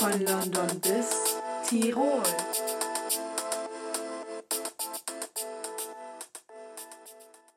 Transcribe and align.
Von 0.00 0.18
London 0.24 0.80
bis 0.80 1.36
Tirol. 1.68 2.22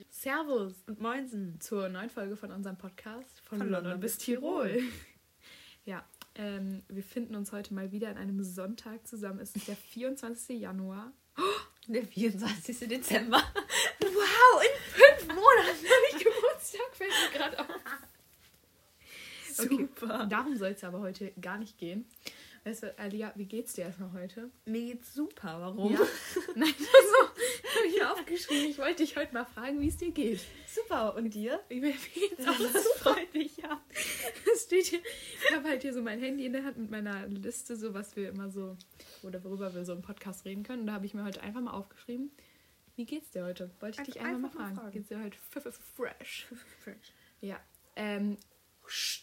Servus 0.10 0.74
Und 0.88 1.00
Moinsen. 1.00 1.62
zur 1.62 1.88
neuen 1.88 2.10
Folge 2.10 2.36
von 2.36 2.52
unserem 2.52 2.78
Podcast 2.78 3.40
von, 3.46 3.60
Von 3.60 3.70
London, 3.70 3.84
London 3.84 4.00
bis 4.02 4.18
Tirol. 4.18 4.68
Tirol. 4.68 4.84
ja, 5.86 6.04
ähm, 6.36 6.84
wir 6.90 7.04
finden 7.04 7.36
uns 7.36 7.54
heute 7.54 7.74
mal 7.74 7.94
wieder 7.94 8.10
an 8.10 8.18
einem 8.18 8.44
Sonntag 8.44 9.08
zusammen. 9.08 9.40
Es 9.40 9.56
ist 9.56 9.70
der 9.70 9.78
24. 9.78 10.60
Januar. 10.60 11.14
Der 11.88 12.06
24. 12.06 12.90
Dezember. 12.90 13.42
Wow, 14.02 14.62
in 14.62 14.80
fünf 14.92 15.28
Monaten 15.28 15.86
habe 15.86 16.06
ich 16.12 16.24
Geburtstag, 16.24 16.94
fällt 16.94 17.10
mir 17.10 17.40
gerade 17.40 17.60
auf. 17.60 17.68
Okay, 19.60 19.88
Super. 20.00 20.26
darum 20.26 20.56
soll 20.56 20.72
es 20.72 20.84
aber 20.84 21.00
heute 21.00 21.32
gar 21.40 21.58
nicht 21.58 21.78
gehen. 21.78 22.06
Weißt 22.66 22.84
du, 22.84 22.98
Alia, 22.98 23.34
wie 23.36 23.46
geht's 23.46 23.74
dir 23.74 23.86
erstmal 23.86 24.14
heute? 24.14 24.50
Mir 24.66 24.94
geht's 24.94 25.14
super. 25.14 25.60
Warum? 25.60 25.92
Ja? 25.94 26.00
Nein, 26.56 26.74
so 26.78 27.76
habe 27.76 27.88
ich 27.88 28.06
aufgeschrieben. 28.06 28.70
Ich 28.70 28.78
wollte 28.78 29.04
dich 29.04 29.18
heute 29.18 29.34
mal 29.34 29.44
fragen, 29.44 29.82
wie 29.82 29.90
es 29.90 29.98
dir 29.98 30.12
geht. 30.12 30.40
Super. 30.74 31.14
Und 31.16 31.34
dir? 31.34 31.60
Wie 31.68 31.82
mir 31.82 31.92
geht's 31.92 32.48
auch 32.48 32.58
Das 32.58 32.88
freut 33.00 33.34
mich 33.34 33.58
ja. 33.58 33.82
Steht 34.58 34.86
hier, 34.86 35.00
ich 35.46 35.54
habe 35.56 35.68
halt 35.68 35.82
hier 35.82 35.94
so 35.94 36.02
mein 36.02 36.20
Handy 36.20 36.46
in 36.46 36.54
der 36.54 36.64
Hand 36.64 36.78
mit 36.78 36.90
meiner 36.90 37.28
Liste, 37.28 37.76
so 37.76 37.94
was 37.94 38.16
wir 38.16 38.30
immer 38.30 38.50
so, 38.50 38.78
oder 39.24 39.44
worüber 39.44 39.74
wir 39.74 39.84
so 39.84 39.92
im 39.92 40.02
Podcast 40.02 40.46
reden 40.46 40.64
können. 40.64 40.82
Und 40.82 40.88
da 40.88 40.94
habe 40.94 41.06
ich 41.06 41.14
mir 41.14 41.26
heute 41.26 41.42
einfach 41.42 41.60
mal 41.60 41.72
aufgeschrieben, 41.74 42.32
wie 42.96 43.06
geht's 43.06 43.32
dir 43.32 43.44
heute? 43.44 43.72
Wollte 43.82 44.02
ich 44.02 44.08
dich 44.08 44.22
einfach, 44.22 44.36
Einfach 44.36 44.54
mal 44.54 44.64
fragen. 44.64 44.76
fragen. 44.76 44.92
Geht's 44.92 45.10
dir 45.10 45.22
heute 45.22 45.38
fresh? 45.96 46.48
Fresh. 46.80 47.14
Ja. 47.42 47.60
Ähm, 47.96 48.38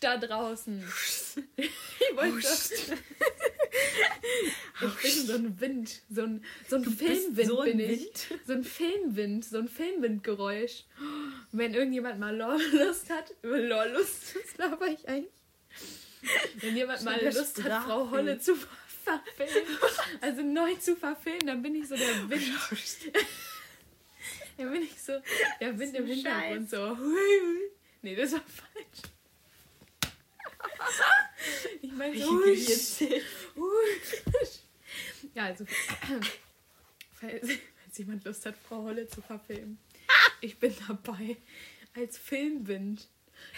da 0.00 0.16
draußen. 0.16 0.84
ich 1.56 1.70
wollte 2.14 2.40
das. 2.40 2.72
Ich 4.82 5.02
bin 5.02 5.26
so 5.26 5.34
ein 5.34 5.60
Wind, 5.60 6.02
so 6.10 6.22
ein, 6.22 6.44
so 6.68 6.76
ein 6.76 6.84
Filmwind 6.84 7.48
so 7.48 7.60
ein 7.60 7.64
bin 7.70 7.80
ich. 7.80 8.00
Wind? 8.00 8.40
So 8.46 8.52
ein 8.54 8.64
Filmwind, 8.64 9.44
so 9.44 9.58
ein 9.58 9.68
Filmwindgeräusch. 9.68 10.84
Wenn 11.52 11.74
irgendjemand 11.74 12.18
mal 12.18 12.36
Lust 12.72 13.10
hat, 13.10 13.32
über 13.42 13.86
Lust, 13.86 14.34
das 14.34 14.58
laber 14.58 14.86
ich 14.88 15.06
eigentlich. 15.08 15.32
Wenn 16.56 16.76
jemand 16.76 17.02
mal 17.02 17.22
Lust 17.22 17.62
hat, 17.62 17.84
Frau. 17.84 18.10
Holle 18.10 18.38
zu 18.38 18.54
verfilmen, 18.54 19.78
also 20.20 20.42
neu 20.42 20.74
zu 20.76 20.96
verfilmen, 20.96 21.46
dann 21.46 21.62
bin 21.62 21.74
ich 21.74 21.88
so 21.88 21.96
der 21.96 22.28
Wind. 22.28 22.42
Dann 24.56 24.72
bin 24.72 24.82
ich 24.82 25.00
so 25.00 25.12
der 25.60 25.78
Wind 25.78 25.94
im 25.94 26.06
Hintergrund 26.06 26.68
so. 26.68 26.96
Nee, 28.02 28.14
das 28.14 28.32
war 28.32 28.40
falsch. 28.40 29.10
Ich 31.90 31.96
meine 31.96 32.14
Ich 32.14 32.24
so. 32.24 32.44
jetzt 32.46 33.00
Ja, 35.34 35.44
also, 35.44 35.64
falls, 37.12 37.48
falls 37.48 37.98
jemand 37.98 38.24
Lust 38.24 38.46
hat, 38.46 38.56
Frau 38.56 38.82
Holle 38.82 39.08
zu 39.08 39.20
verfilmen. 39.22 39.78
Ich 40.42 40.58
bin 40.58 40.74
dabei. 40.88 41.36
Als 41.94 42.16
Filmwind. 42.16 43.08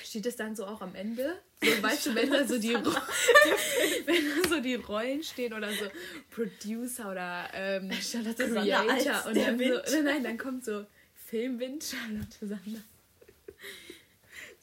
Steht 0.03 0.27
es 0.27 0.35
dann 0.35 0.57
so 0.57 0.67
auch 0.67 0.81
am 0.81 0.97
Ende? 0.97 1.41
So, 1.63 1.71
weißt 1.83 2.07
du, 2.07 2.15
wenn 2.17 2.31
da 2.31 2.45
so 2.45 2.59
die, 2.59 2.75
wenn 4.07 4.43
da 4.43 4.49
so 4.49 4.61
die 4.61 4.75
Rollen 4.75 5.23
stehen 5.23 5.53
oder 5.53 5.73
so 5.73 5.85
Producer 6.31 7.13
oder 7.13 7.49
ähm, 7.53 7.93
Charlotte 7.93 8.49
Sander 8.49 8.85
Creator 8.85 9.27
und 9.27 9.37
dann 9.37 9.59
so, 9.87 10.03
nein, 10.03 10.25
dann 10.25 10.39
kommt 10.39 10.65
so 10.65 10.87
Filmwind 11.15 11.85
Charlotte 11.85 12.37
Sander. 12.41 12.83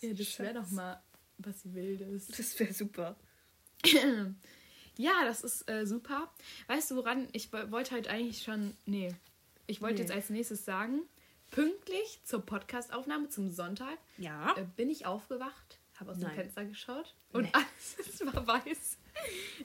Ja, 0.01 0.13
das 0.13 0.39
wäre 0.39 0.53
doch 0.55 0.69
mal 0.71 1.01
was 1.37 1.73
Wildes. 1.73 2.27
Das 2.27 2.59
wäre 2.59 2.73
super. 2.73 3.15
Ja, 4.97 5.23
das 5.23 5.45
ist 5.45 5.69
äh, 5.69 5.85
super. 5.87 6.29
Weißt 6.67 6.91
du, 6.91 6.97
woran 6.97 7.29
ich 7.31 7.53
wo- 7.53 7.71
wollte 7.71 7.91
halt 7.91 8.09
eigentlich 8.09 8.43
schon. 8.43 8.75
Nee. 8.85 9.15
Ich 9.65 9.81
wollte 9.81 9.95
Nee. 9.95 10.01
jetzt 10.01 10.11
als 10.11 10.29
nächstes 10.29 10.65
sagen, 10.65 11.03
pünktlich 11.51 12.19
zur 12.25 12.45
Podcastaufnahme 12.45 13.29
zum 13.29 13.49
Sonntag 13.49 13.97
Ja. 14.17 14.53
äh, 14.57 14.65
bin 14.75 14.89
ich 14.89 15.05
aufgewacht, 15.05 15.79
habe 15.99 16.11
aus 16.11 16.17
dem 16.17 16.27
Nein. 16.27 16.35
Fenster 16.35 16.65
geschaut 16.65 17.15
und 17.31 17.43
Nee. 17.43 17.51
alles 17.53 18.25
war 18.35 18.45
weiß. 18.45 18.97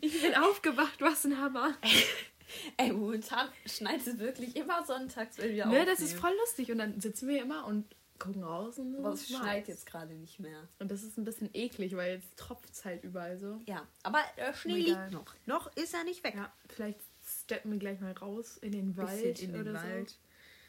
Ich 0.02 0.22
bin 0.22 0.34
aufgewacht, 0.36 1.00
was 1.00 1.24
ein 1.24 1.36
Hammer. 1.40 1.74
Ey, 2.76 2.92
momentan 2.92 3.48
schneit 3.66 4.06
es 4.06 4.18
wirklich 4.18 4.54
immer 4.54 4.84
sonntags, 4.86 5.38
wenn 5.38 5.54
wir 5.56 5.66
Ne, 5.66 5.84
das 5.84 5.98
ist 5.98 6.14
aufnehmen. 6.16 6.20
voll 6.20 6.36
lustig. 6.44 6.70
Und 6.70 6.78
dann 6.78 7.00
sitzen 7.00 7.26
wir 7.28 7.42
immer 7.42 7.66
und 7.66 7.86
gucken 8.18 8.44
raus 8.44 8.78
und 8.78 8.96
Aber 8.96 9.12
es 9.12 9.28
schneit 9.28 9.68
jetzt 9.68 9.86
gerade 9.86 10.14
nicht 10.14 10.38
mehr. 10.40 10.68
Und 10.78 10.90
das 10.90 11.02
ist 11.02 11.18
ein 11.18 11.24
bisschen 11.24 11.50
eklig, 11.52 11.96
weil 11.96 12.14
jetzt 12.14 12.36
tropft 12.36 12.70
es 12.72 12.84
halt 12.84 13.02
überall 13.04 13.38
so. 13.38 13.60
Ja, 13.66 13.86
aber 14.02 14.20
der 14.36 14.54
Schnee 14.54 14.80
Egal. 14.84 15.02
liegt 15.04 15.12
noch. 15.12 15.34
Noch 15.46 15.76
ist 15.76 15.94
er 15.94 16.04
nicht 16.04 16.22
weg. 16.24 16.34
Ja, 16.36 16.52
vielleicht 16.68 17.00
steppen 17.26 17.72
wir 17.72 17.78
gleich 17.78 18.00
mal 18.00 18.12
raus 18.12 18.56
in 18.58 18.72
den 18.72 18.94
Bisschen 18.94 19.08
Wald 19.24 19.40
in 19.42 19.52
den 19.52 19.60
oder 19.62 19.74
Wald. 19.74 20.10
so. 20.10 20.16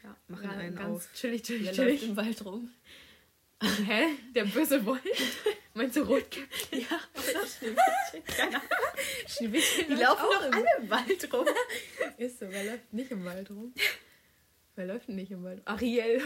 Ja, 0.08 0.16
Machen 0.28 0.44
ja, 0.44 0.50
einen 0.50 0.76
ganz 0.76 1.06
auf. 1.06 1.12
chillig, 1.14 1.42
chillig, 1.42 1.64
Der 1.64 1.72
chillig. 1.72 2.02
im 2.04 2.16
Wald 2.16 2.44
rum. 2.44 2.70
Hä? 3.62 4.08
Der 4.34 4.44
böse 4.44 4.84
Wolf? 4.84 5.00
Meinst 5.74 5.96
du 5.96 6.02
Rotkäppchen? 6.02 6.80
Ja, 6.80 7.00
oder 7.14 7.46
Schneewittchen. 7.46 8.24
Keine 8.36 8.56
Ahnung. 8.56 8.68
Schneewittchen 9.26 9.88
Die 9.88 9.94
laufen 9.94 10.22
auch 10.24 10.30
doch 10.32 10.46
im- 10.46 10.52
alle 10.52 10.66
im 10.80 10.90
Wald 10.90 11.32
rum. 11.32 11.46
Ist 12.18 12.38
so, 12.38 12.46
wer 12.50 12.64
läuft 12.64 12.92
nicht 12.92 13.10
im 13.10 13.24
Wald 13.24 13.50
rum? 13.50 13.72
Wer 14.74 14.86
läuft 14.86 15.08
nicht 15.08 15.30
im 15.30 15.42
Wald? 15.42 15.62
Ariel. 15.64 16.20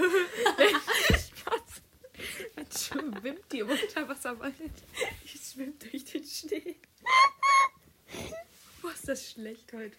Schwimmt 2.78 3.40
die 3.52 3.58
im 3.60 3.68
Unterwasserwald. 3.70 4.54
Ich 5.24 5.32
schwimme 5.40 5.72
durch 5.78 6.04
den 6.04 6.24
Schnee. 6.24 6.76
Boah, 8.82 8.92
ist 8.92 9.08
das 9.08 9.30
schlecht 9.32 9.72
heute. 9.72 9.96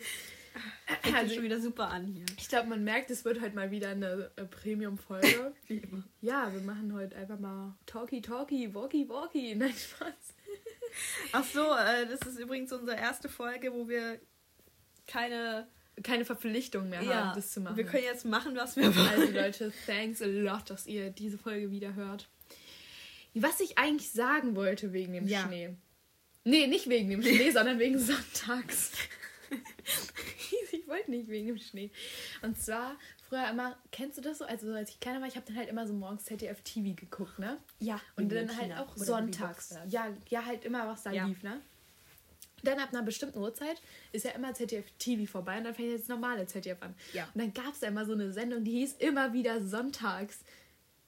Fängt 1.02 1.16
Also, 1.16 1.36
schon 1.36 1.44
wieder 1.44 1.62
super 1.62 1.88
an 1.90 2.08
hier. 2.08 2.26
ich 2.38 2.50
glaube, 2.50 2.68
man 2.70 2.84
merkt, 2.84 3.10
es 3.10 3.24
wird 3.24 3.40
heute 3.42 3.56
mal 3.56 3.72
wieder 3.72 3.90
eine 3.90 4.32
äh, 4.36 4.44
Premium-Folge. 4.46 5.54
Wie 5.68 5.78
immer. 5.78 6.04
Ja, 6.20 6.52
wir 6.54 6.60
machen 6.62 6.94
heute 6.94 7.16
einfach 7.16 7.40
mal 7.40 7.76
Talkie 7.86 8.22
Talkie, 8.22 8.74
Walkie 8.74 9.08
Walkie. 9.08 9.56
Nein, 9.56 9.74
Spaß. 9.74 10.14
Ach 11.32 11.46
so, 11.46 11.62
äh, 11.74 12.06
das 12.08 12.22
ist 12.28 12.38
übrigens 12.40 12.72
unsere 12.74 12.98
erste 12.98 13.30
Folge, 13.30 13.74
wo 13.74 13.88
wir 13.88 14.20
keine. 15.08 15.68
Keine 16.04 16.24
Verpflichtung 16.26 16.90
mehr 16.90 17.04
Ja, 17.04 17.26
haben, 17.28 17.36
das 17.36 17.52
zu 17.52 17.60
machen. 17.60 17.76
wir 17.76 17.84
können 17.84 18.06
jetzt 18.06 18.26
machen, 18.26 18.56
was 18.56 18.76
wir 18.76 18.96
wollen. 18.96 19.08
Also 19.10 19.32
Leute, 19.34 19.74
thanks 19.86 20.22
a 20.22 20.26
lot, 20.26 20.70
dass 20.70 20.88
ihr 20.88 21.12
diese 21.12 21.38
Folge 21.38 21.70
wieder 21.70 21.94
hört. 21.94 22.28
Was 23.34 23.60
ich 23.60 23.78
eigentlich 23.78 24.12
sagen 24.12 24.56
wollte 24.56 24.94
wegen 24.94 25.14
dem 25.14 25.28
Ja. 25.28 25.44
Schnee. 25.46 25.76
Nee, 26.44 26.68
nicht 26.68 26.90
wegen 26.90 27.10
dem 27.10 27.22
Schnee, 27.22 27.50
sondern 27.52 27.80
wegen 27.80 28.00
Sonntags. 28.00 28.92
ich 30.72 30.88
wollte 30.88 31.12
nicht 31.12 31.28
wegen 31.30 31.48
dem 31.48 31.58
Schnee. 31.58 31.92
Und 32.42 32.58
zwar, 32.62 32.96
früher 33.30 33.50
immer, 33.50 33.78
kennst 33.92 34.18
du 34.18 34.22
das 34.22 34.40
so? 34.40 34.46
Also 34.46 34.72
als 34.74 34.90
ich 34.92 35.00
kleiner 35.00 35.22
war, 35.22 35.28
ich 35.28 35.36
habe 35.36 35.46
dann 35.46 35.56
halt 35.58 35.70
immer 35.70 35.86
so 35.88 35.94
morgens 35.94 36.26
ZDF 36.26 36.62
TV 36.62 36.96
geguckt, 36.96 37.40
ne? 37.40 37.58
Ja, 37.80 38.00
Und 38.16 38.32
dann 38.32 38.56
halt 38.58 38.74
auch 38.78 38.96
sonntags. 38.98 39.76
Ja, 39.90 40.08
ja, 40.30 40.46
halt 40.46 40.66
immer, 40.66 40.88
was 40.88 41.04
da 41.04 41.12
Ja. 41.12 41.26
lief, 41.26 41.44
ne? 41.44 41.62
Dann 42.64 42.78
ab 42.80 42.90
einer 42.92 43.02
bestimmten 43.02 43.40
Uhrzeit 43.40 43.82
ist 44.12 44.24
ja 44.24 44.32
immer 44.32 44.54
ZDF 44.54 44.86
TV 45.00 45.26
vorbei 45.30 45.58
und 45.58 45.64
dann 45.64 45.74
fängt 45.74 45.90
jetzt 45.90 46.02
das 46.02 46.10
normale 46.10 46.46
ZDF 46.46 46.80
an. 46.82 46.94
Ja. 47.12 47.28
Und 47.34 47.42
dann 47.42 47.54
gab 47.54 47.74
es 47.74 47.82
ja 47.82 47.88
immer 47.88 48.06
so 48.06 48.14
eine 48.14 48.32
Sendung, 48.32 48.64
die 48.64 48.72
hieß 48.72 48.98
immer 49.00 49.34
wieder 49.34 49.62
sonntags. 49.66 50.40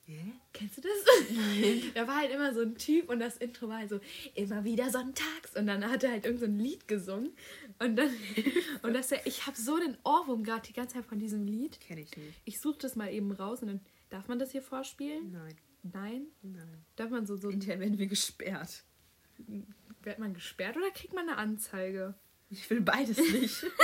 Hä? 0.06 0.34
Kennst 0.52 0.78
du 0.78 0.82
das? 0.82 0.92
Nein. 1.32 1.84
Da 1.94 2.08
war 2.08 2.18
halt 2.18 2.32
immer 2.32 2.54
so 2.54 2.62
ein 2.62 2.76
Typ 2.76 3.10
und 3.10 3.20
das 3.20 3.38
Intro 3.38 3.70
war 3.70 3.78
halt 3.80 3.90
so, 3.90 4.00
immer 4.36 4.64
wieder 4.64 4.90
sonntags. 4.90 5.56
Und 5.56 5.68
dann 5.68 5.90
hat 5.90 6.04
er 6.04 6.12
halt 6.12 6.26
irgend 6.26 6.42
so 6.42 6.46
ein 6.46 6.60
Lied 6.60 6.88
gesungen. 6.88 7.32
Und 7.80 7.96
dann, 7.96 8.10
und 8.82 8.94
das, 8.94 9.12
ich 9.26 9.48
habe 9.48 9.58
so 9.58 9.78
den 9.78 9.98
Ohrwurm 10.04 10.44
gerade 10.44 10.68
die 10.68 10.74
ganze 10.74 10.96
Zeit 10.96 11.06
von 11.06 11.20
diesem 11.20 11.46
Lied. 11.46 11.80
Kenn 11.80 11.98
ich 11.98 12.16
nicht. 12.18 12.42
Ich 12.46 12.60
suche 12.60 12.80
das 12.80 12.96
mal 12.96 13.12
eben 13.12 13.32
raus 13.32 13.62
und 13.62 13.70
dann, 13.70 13.80
darf 14.10 14.28
man 14.28 14.40
das 14.40 14.52
hier 14.52 14.62
vorspielen? 14.62 15.32
Nein. 15.32 15.56
Nein? 15.84 16.28
Nein. 16.42 16.86
Darf 16.96 17.10
man 17.10 17.26
so, 17.26 17.36
so, 17.36 17.50
Hinterher 17.50 17.80
werden 17.80 17.98
wir 17.98 18.08
gesperrt. 18.08 18.84
wird 20.02 20.20
man 20.20 20.34
gesperrt 20.34 20.78
oder 20.78 20.92
kriegt 20.92 21.14
man 21.14 21.28
eine 21.28 21.38
Anzeige? 21.38 22.16
Ich 22.50 22.70
will 22.70 22.82
beides 22.82 23.18
nicht. 23.18 23.66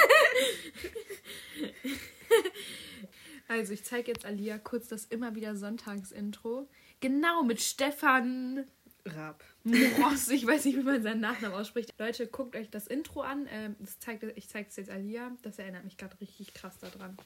Also, 3.49 3.73
ich 3.73 3.83
zeige 3.83 4.11
jetzt 4.11 4.25
Alia 4.25 4.59
kurz 4.59 4.87
das 4.87 5.05
immer 5.05 5.33
wieder 5.33 5.55
Sonntags-Intro. 5.55 6.69
Genau, 6.99 7.41
mit 7.41 7.59
Stefan 7.59 8.65
Raab. 9.05 9.43
Ross. 9.65 10.29
Ich 10.29 10.45
weiß 10.45 10.65
nicht, 10.65 10.77
wie 10.77 10.83
man 10.83 11.01
seinen 11.01 11.21
Nachnamen 11.21 11.57
ausspricht. 11.57 11.95
Leute, 11.97 12.27
guckt 12.27 12.55
euch 12.55 12.69
das 12.69 12.85
Intro 12.85 13.21
an. 13.21 13.47
Ähm, 13.51 13.75
das 13.79 13.99
zeigt, 13.99 14.23
ich 14.35 14.47
zeige 14.47 14.69
es 14.69 14.75
jetzt 14.75 14.91
Alia. 14.91 15.31
Das 15.41 15.57
erinnert 15.57 15.83
mich 15.83 15.97
gerade 15.97 16.19
richtig 16.21 16.53
krass 16.53 16.77
daran. 16.77 17.17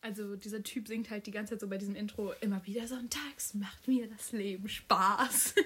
Also, 0.00 0.34
dieser 0.34 0.64
Typ 0.64 0.88
singt 0.88 1.10
halt 1.10 1.26
die 1.26 1.30
ganze 1.30 1.54
Zeit 1.54 1.60
so 1.60 1.68
bei 1.68 1.78
diesem 1.78 1.94
Intro 1.94 2.32
immer 2.40 2.66
wieder 2.66 2.88
sonntags 2.88 3.54
macht 3.54 3.86
mir 3.86 4.08
das 4.08 4.32
Leben 4.32 4.68
Spaß. 4.68 5.54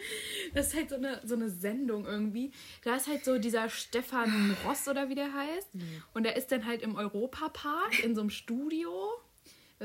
Das 0.55 0.69
ist 0.69 0.76
halt 0.76 0.91
so 0.91 0.97
eine, 0.97 1.23
so 1.25 1.35
eine 1.35 1.49
Sendung 1.49 2.05
irgendwie. 2.05 2.53
Da 2.85 2.97
ist 2.97 3.06
halt 3.06 3.25
so 3.25 3.38
dieser 3.38 3.70
Stefan 3.70 4.55
Ross 4.67 4.87
oder 4.87 5.09
wie 5.09 5.14
der 5.14 5.32
heißt. 5.32 5.69
Und 6.12 6.25
der 6.25 6.37
ist 6.37 6.53
dann 6.53 6.67
halt 6.67 6.82
im 6.82 6.97
Europapark 6.97 8.05
in 8.05 8.14
so 8.14 8.20
einem 8.20 8.29
Studio. 8.29 8.91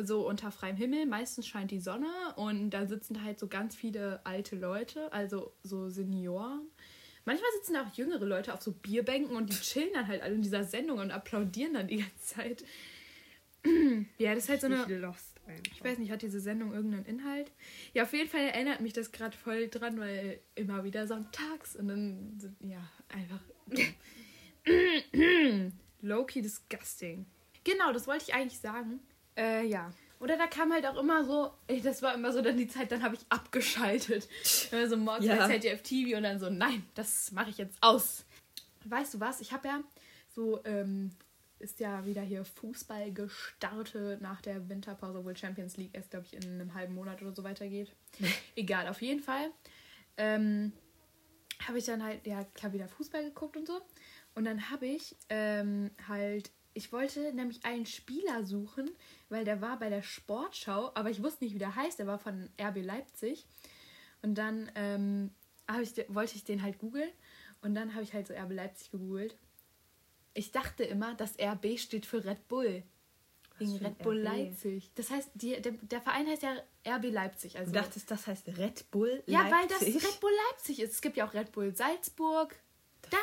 So 0.04 0.28
unter 0.28 0.52
freiem 0.52 0.76
Himmel. 0.76 1.06
Meistens 1.06 1.48
scheint 1.48 1.72
die 1.72 1.80
Sonne 1.80 2.08
und 2.36 2.70
da 2.72 2.86
sitzen 2.88 3.24
halt 3.24 3.40
so 3.40 3.48
ganz 3.48 3.76
viele 3.76 4.20
alte 4.26 4.56
Leute, 4.56 5.12
also 5.14 5.54
so 5.64 5.90
Senioren. 5.90 6.62
Manchmal 7.26 7.50
sitzen 7.58 7.74
da 7.74 7.84
auch 7.84 7.94
jüngere 7.94 8.26
Leute 8.26 8.54
auf 8.54 8.62
so 8.62 8.72
Bierbänken 8.72 9.36
und 9.36 9.50
die 9.50 9.56
chillen 9.56 9.90
dann 9.94 10.08
halt 10.08 10.22
alle 10.22 10.36
in 10.36 10.42
dieser 10.42 10.64
Sendung 10.64 11.00
und 11.00 11.12
applaudieren 11.12 11.74
dann 11.74 11.88
die 11.88 11.98
ganze 11.98 12.20
Zeit. 12.22 12.64
ja, 14.18 14.34
das 14.34 14.46
ist 14.46 14.50
halt 14.50 14.62
so 14.62 14.68
eine. 14.68 14.86
Ich 15.74 15.84
weiß 15.84 15.98
nicht, 15.98 16.12
hat 16.12 16.22
diese 16.22 16.40
Sendung 16.42 16.74
irgendeinen 16.74 17.06
Inhalt? 17.06 17.52
Ja, 17.94 18.04
auf 18.04 18.14
jeden 18.14 18.30
Fall 18.30 18.42
erinnert 18.42 18.82
mich 18.82 18.94
das 18.94 19.12
gerade 19.12 19.36
voll 19.36 19.68
dran, 19.70 19.98
weil 20.00 20.40
immer 20.56 20.84
wieder 20.84 21.08
sonntags 21.08 21.76
und 21.76 21.88
dann, 21.88 22.38
sind- 22.38 22.56
ja, 22.70 22.86
einfach. 23.10 23.40
Low-key 26.02 26.42
disgusting. 26.42 27.26
Genau, 27.64 27.92
das 27.92 28.08
wollte 28.08 28.26
ich 28.28 28.34
eigentlich 28.34 28.60
sagen. 28.60 29.00
Äh, 29.38 29.66
ja. 29.68 29.92
Oder 30.20 30.36
da 30.36 30.48
kam 30.48 30.74
halt 30.74 30.86
auch 30.88 30.98
immer 30.98 31.24
so, 31.24 31.52
ey, 31.68 31.80
das 31.80 32.02
war 32.02 32.16
immer 32.16 32.32
so 32.34 32.42
dann 32.42 32.58
die 32.58 32.68
Zeit, 32.68 32.92
dann 32.92 33.04
habe 33.04 33.16
ich 33.16 33.22
abgeschaltet. 33.30 34.28
So 34.90 34.98
morgens 34.98 35.26
Ja. 35.26 35.36
bei 35.48 35.54
ZDF 35.54 35.84
TV 35.84 36.18
und 36.18 36.24
dann 36.24 36.40
so, 36.40 36.50
nein, 36.50 36.84
das 36.96 37.32
mache 37.32 37.52
ich 37.52 37.58
jetzt 37.58 37.78
aus. 37.82 38.26
Weißt 38.86 39.14
du 39.14 39.20
was? 39.20 39.40
Ich 39.42 39.52
habe 39.54 39.68
ja 39.68 39.84
so, 40.34 40.60
ähm, 40.66 41.12
ist 41.60 41.80
ja 41.80 42.06
wieder 42.06 42.22
hier 42.22 42.46
Fußball 42.46 43.12
gestartet 43.12 44.22
nach 44.22 44.42
der 44.42 44.68
Winterpause, 44.70 45.20
obwohl 45.20 45.36
Champions 45.38 45.78
League 45.78 45.92
erst, 45.94 46.12
glaube 46.12 46.26
ich, 46.26 46.34
in 46.34 46.44
einem 46.44 46.74
halben 46.74 46.96
Monat 46.96 47.22
oder 47.22 47.34
so 47.34 47.44
weitergeht. 47.44 47.92
Egal, 48.56 48.88
auf 48.88 49.02
jeden 49.02 49.22
Fall. 49.22 49.52
Ähm, 50.18 50.72
habe 51.68 51.78
ich 51.80 51.86
dann 51.86 52.04
halt, 52.04 52.26
ja, 52.26 52.44
klar, 52.54 52.74
wieder 52.74 52.88
Fußball 52.88 53.24
geguckt 53.24 53.58
und 53.58 53.68
so. 53.68 53.82
Und 54.36 54.46
dann 54.46 54.70
habe 54.70 54.86
ich 54.88 55.16
ähm, 55.30 55.92
halt, 56.08 56.52
ich 56.78 56.92
wollte 56.92 57.34
nämlich 57.34 57.66
einen 57.66 57.88
Spieler 57.88 58.46
suchen, 58.46 58.92
weil 59.30 59.44
der 59.44 59.62
war 59.62 59.80
bei 59.80 59.90
der 59.90 60.04
Sportschau, 60.04 60.92
aber 60.94 61.10
ich 61.10 61.24
wusste 61.24 61.44
nicht, 61.44 61.56
wie 61.56 61.60
der 61.60 61.76
heißt. 61.76 61.98
Der 61.98 62.06
war 62.06 62.20
von 62.20 62.50
RB 62.62 62.84
Leipzig. 62.84 63.48
Und 64.22 64.36
dann 64.36 64.72
ähm, 64.76 65.32
ich, 65.82 65.96
wollte 66.10 66.36
ich 66.36 66.44
den 66.44 66.62
halt 66.62 66.78
googeln. 66.78 67.10
Und 67.62 67.74
dann 67.74 67.96
habe 67.96 68.04
ich 68.04 68.14
halt 68.14 68.28
so 68.28 68.36
RB 68.36 68.52
Leipzig 68.54 68.92
gegoogelt. 68.92 69.36
Ich 70.36 70.52
dachte 70.52 70.84
immer, 70.84 71.16
dass 71.16 71.40
RB 71.40 71.80
steht 71.80 72.06
für 72.06 72.24
Red 72.24 72.48
Bull. 72.48 72.84
Wegen 73.58 73.78
Red 73.78 73.98
Bull 73.98 74.20
RB? 74.20 74.24
Leipzig. 74.24 74.92
Das 74.94 75.10
heißt, 75.10 75.32
die, 75.34 75.60
der, 75.60 75.72
der 75.72 76.02
Verein 76.02 76.28
heißt 76.28 76.44
ja 76.44 76.56
RB 76.88 77.06
Leipzig. 77.06 77.58
Also 77.58 77.72
Du 77.72 77.80
dachtest, 77.80 78.12
das 78.12 78.28
heißt 78.28 78.48
Red 78.56 78.92
Bull 78.92 79.24
ja, 79.26 79.50
weil 79.50 79.68
das 79.68 79.82
Leipzig? 79.82 80.04
Red 80.08 80.20
Bull 80.20 80.32
Leipzig 80.52 80.80
ist. 80.80 80.92
Es 80.92 81.02
gibt 81.02 81.18
ja 81.18 81.28
auch 81.28 81.34
Red 81.34 81.52
Bull 81.52 81.76
Salzburg. 81.76 82.56
Da. 83.10 83.18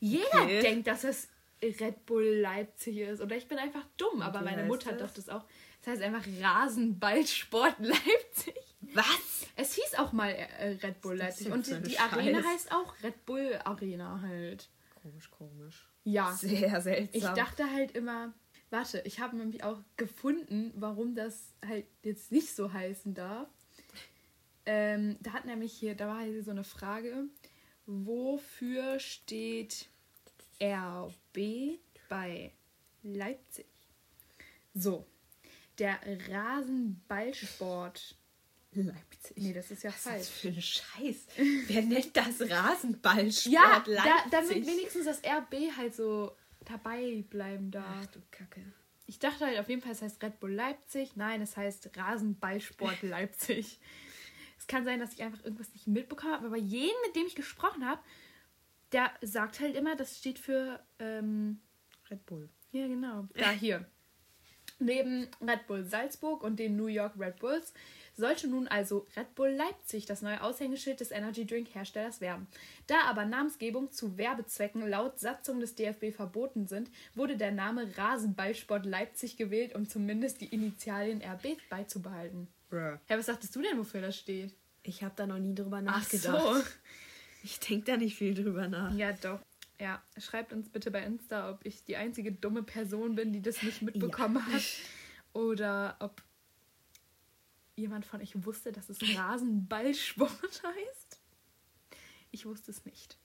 Jeder 0.00 0.42
Okay. 0.44 0.62
denkt, 0.62 0.86
dass 0.86 1.04
es 1.04 1.28
Red 1.62 2.06
Bull 2.06 2.24
Leipzig 2.24 2.98
ist. 2.98 3.20
Oder 3.20 3.36
ich 3.36 3.48
bin 3.48 3.58
einfach 3.58 3.84
dumm. 3.96 4.22
Aber 4.22 4.40
wie 4.40 4.44
meine 4.44 4.64
Mutter 4.64 4.92
das? 4.92 5.00
dachte 5.00 5.20
es 5.20 5.28
auch. 5.28 5.44
Das 5.82 5.94
heißt 5.94 6.02
einfach 6.02 6.24
Rasenballsport 6.40 7.76
Leipzig. 7.78 8.54
Was? 8.80 9.46
Es 9.56 9.74
hieß 9.74 9.98
auch 9.98 10.12
mal 10.12 10.30
äh, 10.30 10.76
Red 10.82 11.00
Bull 11.00 11.16
Leipzig. 11.16 11.50
Und 11.50 11.66
die, 11.66 11.80
die 11.82 11.98
Arena 11.98 12.42
heißt 12.42 12.72
auch 12.72 12.94
Red 13.02 13.26
Bull 13.26 13.58
Arena 13.64 14.20
halt. 14.22 14.68
Komisch, 15.02 15.30
komisch. 15.30 15.88
Ja. 16.04 16.32
Sehr 16.32 16.80
seltsam. 16.80 17.10
Ich 17.12 17.24
dachte 17.24 17.70
halt 17.70 17.92
immer, 17.92 18.32
warte, 18.70 19.02
ich 19.04 19.20
habe 19.20 19.36
nämlich 19.36 19.64
auch 19.64 19.78
gefunden, 19.96 20.72
warum 20.76 21.14
das 21.14 21.54
halt 21.66 21.86
jetzt 22.02 22.32
nicht 22.32 22.54
so 22.54 22.72
heißen 22.72 23.14
darf. 23.14 23.48
Ähm, 24.66 25.16
da 25.20 25.32
hat 25.32 25.46
nämlich 25.46 25.72
hier, 25.72 25.94
da 25.94 26.08
war 26.08 26.22
hier 26.22 26.42
so 26.42 26.50
eine 26.50 26.64
Frage, 26.64 27.24
wofür 27.86 28.98
steht 28.98 29.88
RB 30.62 31.78
bei 32.08 32.52
Leipzig? 33.02 33.66
So, 34.74 35.06
der 35.78 35.98
Rasenballsport. 36.28 38.16
Leipzig. 38.72 39.36
Nee, 39.36 39.52
das 39.54 39.70
ist 39.70 39.82
ja 39.82 39.90
Was 39.90 40.02
falsch. 40.02 40.28
für 40.28 40.48
ein 40.48 40.60
Scheiß? 40.60 41.26
Wer 41.66 41.82
nennt 41.82 42.16
das 42.16 42.40
Rasenballsport 42.48 43.52
Ja, 43.52 43.82
da, 43.84 43.90
Leipzig? 43.92 44.30
damit 44.30 44.66
wenigstens 44.66 45.04
das 45.06 45.22
RB 45.24 45.74
halt 45.76 45.94
so 45.94 46.36
dabei 46.64 47.24
bleiben 47.30 47.70
darf. 47.70 47.86
Ach 48.02 48.06
du 48.12 48.20
Kacke. 48.30 48.60
Ich 49.06 49.18
dachte 49.18 49.46
halt 49.46 49.58
auf 49.58 49.68
jeden 49.70 49.80
Fall, 49.80 49.92
es 49.92 50.02
heißt 50.02 50.22
Red 50.22 50.38
Bull 50.38 50.52
Leipzig. 50.52 51.16
Nein, 51.16 51.40
es 51.40 51.56
heißt 51.56 51.96
Rasenballsport 51.96 53.02
Leipzig. 53.02 53.80
Es 54.58 54.66
kann 54.66 54.84
sein, 54.84 55.00
dass 55.00 55.14
ich 55.14 55.22
einfach 55.22 55.42
irgendwas 55.44 55.72
nicht 55.72 55.86
mitbekommen 55.86 56.34
habe, 56.34 56.46
aber 56.46 56.56
jeden, 56.58 56.94
mit 57.06 57.16
dem 57.16 57.26
ich 57.26 57.34
gesprochen 57.34 57.86
habe, 57.86 58.02
der 58.92 59.10
sagt 59.22 59.60
halt 59.60 59.76
immer, 59.76 59.96
das 59.96 60.18
steht 60.18 60.38
für, 60.38 60.80
ähm, 60.98 61.60
Red 62.10 62.24
Bull. 62.26 62.48
ja 62.72 62.86
genau, 62.86 63.28
da 63.34 63.50
hier. 63.50 63.84
Neben 64.80 65.26
Red 65.40 65.66
Bull 65.66 65.84
Salzburg 65.84 66.42
und 66.44 66.58
den 66.58 66.76
New 66.76 66.86
York 66.86 67.14
Red 67.18 67.40
Bulls 67.40 67.72
sollte 68.16 68.46
nun 68.46 68.68
also 68.68 69.06
Red 69.16 69.34
Bull 69.34 69.50
Leipzig 69.50 70.06
das 70.06 70.22
neue 70.22 70.40
Aushängeschild 70.42 71.00
des 71.00 71.10
Energy 71.10 71.44
Drink 71.46 71.74
Herstellers 71.74 72.20
werden. 72.20 72.46
Da 72.86 73.02
aber 73.06 73.24
Namensgebung 73.24 73.90
zu 73.90 74.16
Werbezwecken 74.18 74.88
laut 74.88 75.18
Satzung 75.18 75.58
des 75.58 75.74
DFB 75.74 76.12
verboten 76.14 76.66
sind, 76.68 76.90
wurde 77.14 77.36
der 77.36 77.50
Name 77.50 77.88
Rasenballsport 77.96 78.86
Leipzig 78.86 79.36
gewählt, 79.36 79.74
um 79.74 79.88
zumindest 79.88 80.40
die 80.40 80.46
Initialien 80.46 81.22
RB 81.22 81.56
beizubehalten. 81.68 82.46
Bruh. 82.70 82.98
Ja, 83.08 83.18
was 83.18 83.26
dachtest 83.26 83.56
du 83.56 83.62
denn, 83.62 83.78
wofür 83.78 84.00
das 84.00 84.16
steht? 84.16 84.54
Ich 84.84 85.02
habe 85.02 85.14
da 85.16 85.26
noch 85.26 85.38
nie 85.38 85.54
drüber 85.56 85.78
Ach 85.78 86.00
nachgedacht. 86.00 86.40
so. 86.40 86.62
Ich 87.42 87.60
denke 87.60 87.84
da 87.86 87.96
nicht 87.96 88.16
viel 88.16 88.34
drüber 88.34 88.68
nach. 88.68 88.94
Ja, 88.94 89.12
doch. 89.12 89.40
Ja, 89.80 90.02
schreibt 90.16 90.52
uns 90.52 90.68
bitte 90.68 90.90
bei 90.90 91.04
Insta, 91.04 91.50
ob 91.50 91.64
ich 91.64 91.84
die 91.84 91.96
einzige 91.96 92.32
dumme 92.32 92.64
Person 92.64 93.14
bin, 93.14 93.32
die 93.32 93.42
das 93.42 93.62
nicht 93.62 93.80
mitbekommen 93.82 94.44
hat. 94.44 94.62
Oder 95.32 95.96
ob 96.00 96.22
jemand 97.76 98.04
von 98.04 98.20
euch 98.20 98.44
wusste, 98.44 98.72
dass 98.72 98.88
es 98.88 98.98
Rasenballsport 99.16 100.62
heißt. 100.64 101.20
Ich 102.32 102.44
wusste 102.44 102.72
es 102.72 102.84
nicht. 102.84 103.18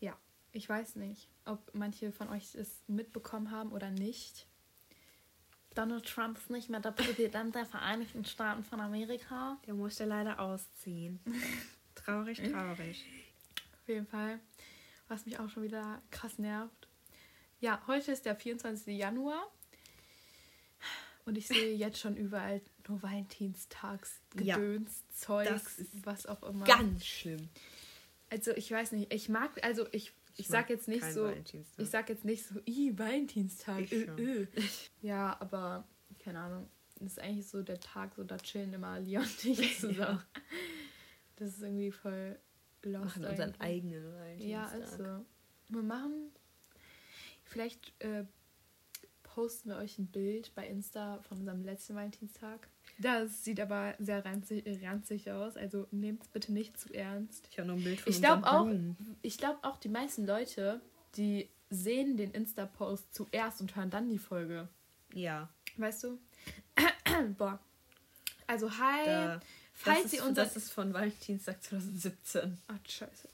Ja, 0.00 0.16
ich 0.52 0.68
weiß 0.68 0.96
nicht, 0.96 1.28
ob 1.44 1.72
manche 1.74 2.10
von 2.10 2.28
euch 2.28 2.54
es 2.56 2.82
mitbekommen 2.88 3.52
haben 3.52 3.70
oder 3.72 3.90
nicht. 3.90 4.48
Donald 5.74 6.06
Trump 6.06 6.38
ist 6.38 6.50
nicht 6.50 6.70
mehr 6.70 6.80
der 6.80 6.90
Präsident 6.90 7.54
der 7.54 7.64
Vereinigten 7.64 8.24
Staaten 8.24 8.64
von 8.64 8.80
Amerika. 8.80 9.58
Der 9.66 9.74
musste 9.74 10.06
leider 10.06 10.40
ausziehen. 10.40 11.20
traurig, 11.94 12.42
traurig. 12.50 13.04
Auf 13.88 13.94
jeden 13.94 14.06
Fall. 14.06 14.38
Was 15.08 15.24
mich 15.24 15.38
auch 15.38 15.48
schon 15.48 15.62
wieder 15.62 16.02
krass 16.10 16.38
nervt. 16.38 16.88
Ja, 17.58 17.82
heute 17.86 18.12
ist 18.12 18.26
der 18.26 18.36
24. 18.36 18.94
Januar. 18.94 19.50
Und 21.24 21.38
ich 21.38 21.48
sehe 21.48 21.74
jetzt 21.74 21.98
schon 21.98 22.14
überall 22.14 22.60
nur 22.86 23.02
Valentinstagsgedöns, 23.02 25.04
Zeugs, 25.14 25.48
das 25.48 25.78
ist 25.78 26.04
was 26.04 26.26
auch 26.26 26.42
immer. 26.42 26.66
Ganz 26.66 27.06
schlimm. 27.06 27.48
Also 28.28 28.50
ich 28.50 28.70
weiß 28.70 28.92
nicht, 28.92 29.10
ich 29.10 29.30
mag, 29.30 29.52
also 29.64 29.86
ich, 29.92 30.12
ich, 30.34 30.40
Ich 30.40 30.48
sag 30.48 30.68
jetzt 30.68 30.86
nicht 30.86 31.10
so, 31.10 31.32
ich 31.78 31.88
sag 31.88 32.10
jetzt 32.10 32.26
nicht 32.26 32.44
so, 32.44 32.60
i 32.66 32.92
Valentinstag. 32.94 33.90
Äh, 33.90 34.02
äh. 34.02 34.46
Ja, 35.00 35.34
aber 35.40 35.88
keine 36.18 36.40
Ahnung. 36.40 36.68
Das 36.96 37.12
ist 37.12 37.20
eigentlich 37.20 37.48
so 37.48 37.62
der 37.62 37.80
Tag, 37.80 38.16
so 38.16 38.22
da 38.22 38.36
chillen 38.36 38.74
immer 38.74 39.00
Leon 39.00 39.24
und 39.24 39.44
ich 39.46 39.78
zusammen. 39.80 40.22
Das 41.36 41.54
ist 41.54 41.62
irgendwie 41.62 41.90
voll 41.90 42.38
lost. 42.82 43.04
Machen 43.04 43.24
unseren 43.24 43.50
eigentlich. 43.58 43.60
eigenen 43.60 44.14
Valentinstag. 44.14 44.50
Ja, 44.50 44.66
also. 44.66 45.24
Wir 45.68 45.82
machen. 45.82 46.30
Vielleicht 47.44 47.92
äh, 48.02 48.24
posten 49.22 49.70
wir 49.70 49.76
euch 49.76 49.98
ein 49.98 50.08
Bild 50.08 50.54
bei 50.54 50.66
Insta 50.66 51.20
von 51.22 51.38
unserem 51.38 51.64
letzten 51.64 51.94
Valentinstag. 51.94 52.68
Das 52.98 53.44
sieht 53.44 53.60
aber 53.60 53.94
sehr 53.98 54.24
ranzig, 54.24 54.64
ranzig 54.82 55.30
aus. 55.30 55.56
Also 55.56 55.86
nehmt 55.90 56.22
es 56.22 56.28
bitte 56.28 56.52
nicht 56.52 56.78
zu 56.78 56.92
ernst. 56.92 57.46
Ich 57.50 57.58
habe 57.58 57.68
noch 57.68 57.76
ein 57.76 57.84
Bild 57.84 58.00
von 58.00 58.12
Ich 58.12 58.20
glaube 58.20 58.38
unseren 58.38 58.54
auch, 58.54 58.64
Blumen. 58.64 59.16
ich 59.22 59.38
glaube 59.38 59.58
auch, 59.62 59.76
die 59.76 59.88
meisten 59.88 60.26
Leute, 60.26 60.80
die 61.14 61.48
sehen 61.70 62.16
den 62.16 62.32
Insta-Post 62.32 63.14
zuerst 63.14 63.60
und 63.60 63.76
hören 63.76 63.90
dann 63.90 64.08
die 64.08 64.18
Folge. 64.18 64.68
Ja. 65.14 65.48
Weißt 65.76 66.04
du? 66.04 66.18
Boah. 67.38 67.60
Also 68.46 68.70
hi. 68.70 69.04
Da, 69.04 69.40
falls 69.78 70.02
das, 70.02 70.12
ist, 70.14 70.22
unser 70.22 70.44
das 70.44 70.56
ist 70.56 70.72
von 70.72 70.92
Valentinstag 70.92 71.62
2017. 71.62 72.58
Ach, 72.68 72.74
scheiße. 72.88 73.28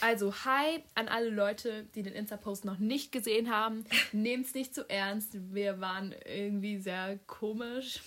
Also, 0.00 0.34
hi 0.44 0.82
an 0.94 1.08
alle 1.08 1.30
Leute, 1.30 1.84
die 1.94 2.02
den 2.02 2.12
Insta-Post 2.12 2.64
noch 2.64 2.78
nicht 2.78 3.12
gesehen 3.12 3.50
haben. 3.50 3.84
Nehmt 4.12 4.46
es 4.46 4.54
nicht 4.54 4.74
zu 4.74 4.88
ernst. 4.90 5.36
Wir 5.54 5.80
waren 5.80 6.14
irgendwie 6.24 6.78
sehr 6.78 7.18
komisch. 7.26 8.00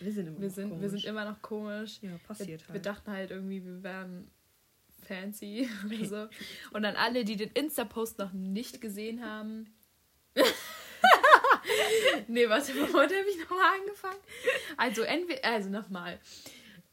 Wir 0.00 0.12
sind 0.12 0.26
immer 0.26 0.40
Wir 0.40 0.48
noch 0.48 0.54
sind, 0.54 0.70
wir 0.70 0.76
komisch. 0.76 0.90
sind 0.90 1.04
immer 1.04 1.24
noch 1.24 1.40
komisch. 1.42 1.98
Ja, 2.02 2.10
Wir, 2.10 2.18
passiert 2.18 2.66
wir 2.68 2.74
halt. 2.74 2.86
dachten 2.86 3.10
halt 3.12 3.30
irgendwie, 3.30 3.64
wir 3.64 3.82
wären 3.82 4.30
fancy 5.06 5.68
oder 5.86 6.04
so. 6.04 6.28
Und 6.76 6.84
an 6.84 6.96
alle, 6.96 7.24
die 7.24 7.36
den 7.36 7.50
Insta-Post 7.52 8.18
noch 8.18 8.32
nicht 8.32 8.80
gesehen 8.80 9.24
haben. 9.24 9.72
nee, 12.28 12.48
warte, 12.48 12.72
womit 12.74 12.94
habe 12.94 13.30
ich 13.30 13.38
nochmal 13.38 13.78
angefangen? 13.80 14.18
Also, 14.76 15.02
entweder, 15.02 15.44
also 15.44 15.68
nochmal. 15.70 16.18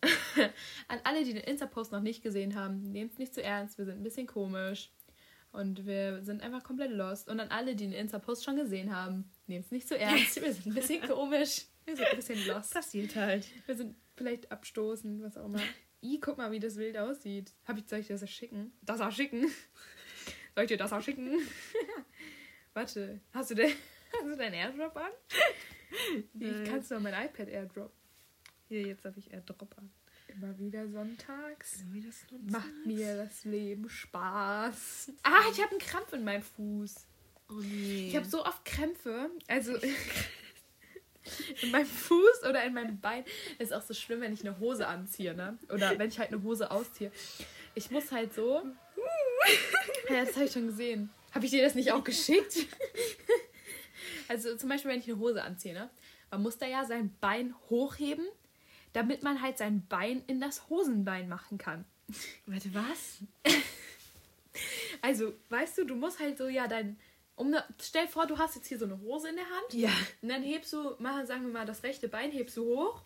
An 0.87 0.99
alle, 1.03 1.23
die 1.23 1.33
den 1.33 1.43
Insta-Post 1.43 1.91
noch 1.91 2.01
nicht 2.01 2.21
gesehen 2.21 2.55
haben, 2.55 2.91
nehmt 2.91 3.13
es 3.13 3.17
nicht 3.17 3.33
zu 3.33 3.41
ernst, 3.41 3.77
wir 3.77 3.85
sind 3.85 3.97
ein 3.97 4.03
bisschen 4.03 4.27
komisch. 4.27 4.91
Und 5.51 5.85
wir 5.85 6.21
sind 6.23 6.43
einfach 6.43 6.63
komplett 6.63 6.91
lost. 6.91 7.29
Und 7.29 7.39
an 7.39 7.49
alle, 7.49 7.75
die 7.75 7.85
den 7.85 7.93
Insta-Post 7.93 8.43
schon 8.43 8.57
gesehen 8.57 8.95
haben, 8.95 9.31
nehmt 9.47 9.65
es 9.65 9.71
nicht 9.71 9.87
zu 9.87 9.97
ernst, 9.97 10.35
wir 10.41 10.53
sind 10.53 10.67
ein 10.67 10.73
bisschen 10.75 11.01
komisch. 11.01 11.65
Wir 11.85 11.95
sind 11.95 12.07
ein 12.07 12.17
bisschen 12.17 12.47
lost. 12.47 12.73
passiert 12.73 13.15
halt. 13.15 13.47
Wir 13.65 13.75
sind 13.75 13.95
vielleicht 14.15 14.51
abstoßend, 14.51 15.23
was 15.23 15.37
auch 15.37 15.45
immer. 15.45 15.61
I, 16.03 16.19
guck 16.19 16.37
mal, 16.37 16.51
wie 16.51 16.59
das 16.59 16.75
wild 16.75 16.97
aussieht. 16.97 17.53
Hab 17.65 17.77
ich, 17.77 17.87
soll 17.87 17.99
ich 17.99 18.07
das 18.07 18.23
auch 18.23 18.27
schicken? 18.27 18.73
Das 18.83 19.01
auch 19.01 19.11
schicken? 19.11 19.47
Soll 20.55 20.63
ich 20.63 20.69
dir 20.69 20.77
das 20.77 20.91
auch 20.91 21.01
schicken? 21.01 21.37
Warte, 22.73 23.21
hast 23.31 23.51
du, 23.51 23.55
den, 23.55 23.71
hast 24.13 24.25
du 24.25 24.35
deinen 24.35 24.53
Airdrop 24.53 24.95
an? 24.97 25.11
Ich 26.39 26.69
kannst 26.69 26.91
du 26.91 26.99
mein 26.99 27.13
iPad 27.13 27.47
Airdrop. 27.47 27.91
Hier, 28.67 28.81
jetzt 28.81 29.05
habe 29.05 29.17
ich 29.17 29.31
Airdrop 29.31 29.77
an. 29.77 29.89
Immer 30.27 30.57
wieder 30.59 30.87
sonntags. 30.89 31.83
Wie 31.91 32.01
das 32.01 32.25
Macht 32.51 32.85
mir 32.85 33.15
das 33.15 33.45
Leben 33.45 33.89
Spaß. 33.89 35.13
Ah, 35.23 35.49
ich 35.51 35.61
habe 35.61 35.71
einen 35.71 35.79
Krampf 35.79 36.11
in 36.11 36.23
meinem 36.25 36.43
Fuß. 36.43 37.07
Oh 37.49 37.53
nee. 37.53 38.09
Ich 38.09 38.15
habe 38.15 38.25
so 38.25 38.45
oft 38.45 38.65
Krämpfe. 38.65 39.29
Also 39.47 39.73
in 41.61 41.71
meinem 41.71 41.85
Fuß 41.85 42.43
oder 42.47 42.63
in 42.65 42.73
meinem 42.73 42.99
Bein. 42.99 43.23
ist 43.57 43.73
auch 43.73 43.81
so 43.81 43.93
schlimm, 43.93 44.19
wenn 44.19 44.33
ich 44.33 44.41
eine 44.41 44.59
Hose 44.59 44.85
anziehe, 44.85 45.33
ne? 45.33 45.57
Oder 45.69 45.97
wenn 45.97 46.09
ich 46.09 46.19
halt 46.19 46.33
eine 46.33 46.43
Hose 46.43 46.69
ausziehe. 46.69 47.11
Ich 47.73 47.89
muss 47.91 48.11
halt 48.11 48.33
so. 48.33 48.63
Ja, 50.09 50.25
das 50.25 50.35
habe 50.35 50.45
ich 50.45 50.51
schon 50.51 50.67
gesehen. 50.67 51.09
Habe 51.31 51.45
ich 51.45 51.51
dir 51.51 51.63
das 51.63 51.75
nicht 51.75 51.91
auch 51.91 52.03
geschickt? 52.03 52.65
Also 54.29 54.57
zum 54.57 54.67
Beispiel, 54.67 54.91
wenn 54.91 54.99
ich 54.99 55.09
eine 55.09 55.19
Hose 55.19 55.41
anziehe, 55.41 55.73
ne? 55.73 55.89
Man 56.29 56.41
muss 56.41 56.57
da 56.57 56.65
ja 56.65 56.83
sein 56.85 57.15
Bein 57.21 57.55
hochheben, 57.69 58.27
damit 58.93 59.23
man 59.23 59.41
halt 59.41 59.57
sein 59.57 59.85
Bein 59.87 60.23
in 60.27 60.41
das 60.41 60.69
Hosenbein 60.69 61.29
machen 61.29 61.57
kann. 61.57 61.85
Warte, 62.45 62.73
was? 62.73 63.19
Also, 65.01 65.33
weißt 65.49 65.77
du, 65.77 65.85
du 65.85 65.95
musst 65.95 66.19
halt 66.19 66.37
so, 66.37 66.47
ja, 66.47 66.67
dein. 66.67 66.97
Um 67.35 67.51
ne, 67.51 67.63
stell 67.79 68.07
vor, 68.07 68.25
du 68.25 68.39
hast 68.39 68.55
jetzt 68.55 68.67
hier 68.67 68.79
so 68.79 68.85
eine 68.85 68.99
Hose 68.99 69.29
in 69.29 69.35
der 69.35 69.45
Hand. 69.45 69.73
Ja. 69.73 69.91
Und 70.23 70.29
dann 70.29 70.41
hebst 70.41 70.73
du, 70.73 70.95
mal, 70.97 71.27
sagen 71.27 71.45
wir 71.45 71.53
mal, 71.53 71.67
das 71.67 71.83
rechte 71.83 72.07
Bein 72.07 72.31
hebst 72.31 72.57
du 72.57 72.65
hoch, 72.65 73.03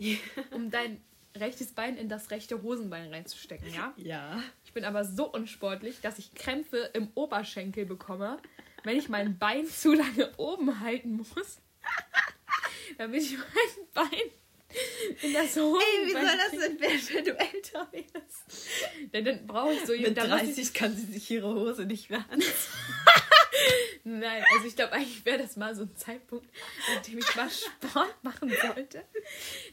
um 0.51 0.71
dein 0.71 1.01
rechtes 1.35 1.73
Bein 1.73 1.97
in 1.97 2.07
das 2.07 2.31
rechte 2.31 2.61
Hosenbein 2.61 3.09
reinzustecken, 3.09 3.73
ja? 3.73 3.93
Ja. 3.97 4.41
Ich 4.63 4.71
bin 4.71 4.85
aber 4.85 5.03
so 5.03 5.29
unsportlich, 5.31 5.99
dass 5.99 6.17
ich 6.17 6.33
Krämpfe 6.33 6.77
im 6.93 7.09
Oberschenkel 7.13 7.85
bekomme, 7.85 8.37
wenn 8.83 8.97
ich 8.97 9.09
mein 9.09 9.37
Bein 9.37 9.65
zu 9.67 9.93
lange 9.93 10.31
oben 10.37 10.79
halten 10.79 11.17
muss. 11.17 11.59
Damit 12.97 13.23
ich 13.23 13.37
mein 13.37 13.87
Bein 13.93 14.31
in 15.21 15.33
das 15.33 15.55
Hosenbein... 15.55 15.81
Ey, 15.81 16.07
wie 16.07 16.11
soll 16.11 16.23
das 16.23 16.51
denn 16.51 16.79
werden, 16.79 17.01
wenn 17.13 17.25
du 17.25 17.39
älter 17.39 17.91
wirst? 17.91 19.11
Denn 19.13 19.25
dann 19.25 19.47
brauche 19.47 19.73
ich 19.73 19.85
so... 19.85 19.93
Mit 19.93 20.15
muss 20.15 20.25
ich- 20.25 20.29
30 20.29 20.73
kann 20.73 20.95
sie 20.95 21.05
sich 21.05 21.29
ihre 21.31 21.53
Hose 21.53 21.85
nicht 21.85 22.09
mehr 22.09 22.25
an. 22.29 22.41
Nein, 24.03 24.43
also 24.53 24.65
ich 24.65 24.75
glaube, 24.75 24.93
eigentlich 24.93 25.25
wäre 25.25 25.37
das 25.37 25.57
mal 25.57 25.75
so 25.75 25.83
ein 25.83 25.95
Zeitpunkt, 25.95 26.47
an 26.95 27.03
dem 27.03 27.19
ich 27.19 27.35
mal 27.35 27.49
Sport 27.49 28.23
machen 28.23 28.51
sollte. 28.61 29.05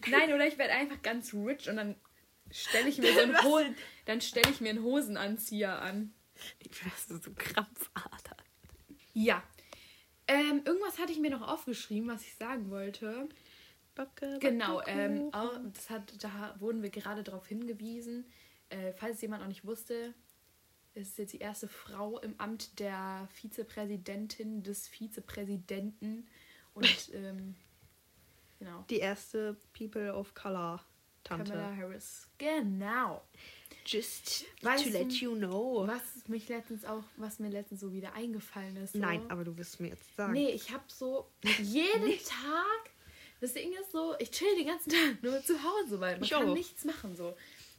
Nein, 0.08 0.32
oder 0.32 0.46
ich 0.46 0.58
werde 0.58 0.74
einfach 0.74 1.00
ganz 1.02 1.32
rich 1.32 1.68
und 1.68 1.76
dann 1.76 1.96
stelle 2.50 2.88
ich 2.88 2.98
mir 2.98 3.12
so 3.14 3.20
einen 3.20 3.42
Hosen, 3.42 3.76
dann 4.04 4.20
stelle 4.20 4.50
ich 4.50 4.60
mir 4.60 4.70
einen 4.70 4.82
Hosenanzieher 4.82 5.80
an. 5.80 6.12
Ich 6.58 6.84
wärst 6.84 7.08
so 7.08 7.30
Krampfader. 7.36 8.36
Ja. 9.14 9.42
Ähm, 10.26 10.62
irgendwas 10.64 10.98
hatte 10.98 11.12
ich 11.12 11.18
mir 11.18 11.30
noch 11.30 11.46
aufgeschrieben, 11.46 12.08
was 12.08 12.22
ich 12.22 12.34
sagen 12.34 12.70
wollte. 12.70 13.28
Backe, 13.98 14.38
Genau, 14.40 14.80
ähm, 14.86 15.28
auch, 15.32 15.58
das 15.74 15.90
hat, 15.90 16.22
da 16.22 16.54
wurden 16.60 16.82
wir 16.82 16.90
gerade 16.90 17.24
darauf 17.24 17.46
hingewiesen. 17.48 18.24
Äh, 18.68 18.92
falls 18.92 19.20
jemand 19.20 19.42
noch 19.42 19.48
nicht 19.48 19.64
wusste, 19.64 20.14
ist 20.94 21.18
jetzt 21.18 21.32
die 21.32 21.38
erste 21.38 21.66
Frau 21.68 22.18
im 22.20 22.38
Amt 22.38 22.78
der 22.78 23.28
Vizepräsidentin 23.32 24.62
des 24.62 24.86
Vizepräsidenten. 24.88 26.28
Und 26.74 27.10
ähm, 27.12 27.56
genau, 28.60 28.84
Die 28.88 28.98
erste 28.98 29.56
People 29.72 30.14
of 30.14 30.32
Color 30.34 30.84
Tante. 31.24 31.52
Kamala 31.52 31.76
Harris. 31.76 32.28
Genau. 32.38 33.22
Just 33.84 34.44
Weißt 34.62 34.84
to 34.84 34.90
let 34.90 35.12
you 35.14 35.34
know. 35.34 35.86
Was 35.88 36.28
mich 36.28 36.48
letztens 36.48 36.84
auch, 36.84 37.02
was 37.16 37.38
mir 37.38 37.48
letztens 37.48 37.80
so 37.80 37.92
wieder 37.92 38.12
eingefallen 38.12 38.76
ist. 38.76 38.92
So. 38.92 38.98
Nein, 38.98 39.22
aber 39.28 39.44
du 39.44 39.56
wirst 39.56 39.80
mir 39.80 39.88
jetzt 39.88 40.14
sagen. 40.14 40.34
Nee, 40.34 40.50
ich 40.50 40.70
habe 40.70 40.84
so 40.86 41.30
jeden 41.42 42.18
Tag. 42.24 42.90
Das 43.40 43.52
Ding 43.54 43.72
ist 43.72 43.92
so, 43.92 44.14
ich 44.18 44.30
chill 44.30 44.56
den 44.56 44.66
ganzen 44.66 44.90
Tag 44.92 45.22
nur 45.22 45.42
zu 45.42 45.54
Hause, 45.62 46.00
weil 46.00 46.14
man 46.16 46.24
Ich 46.24 46.30
kann 46.30 46.48
auch. 46.48 46.54
nichts 46.54 46.84
machen. 46.84 47.14
So. 47.16 47.36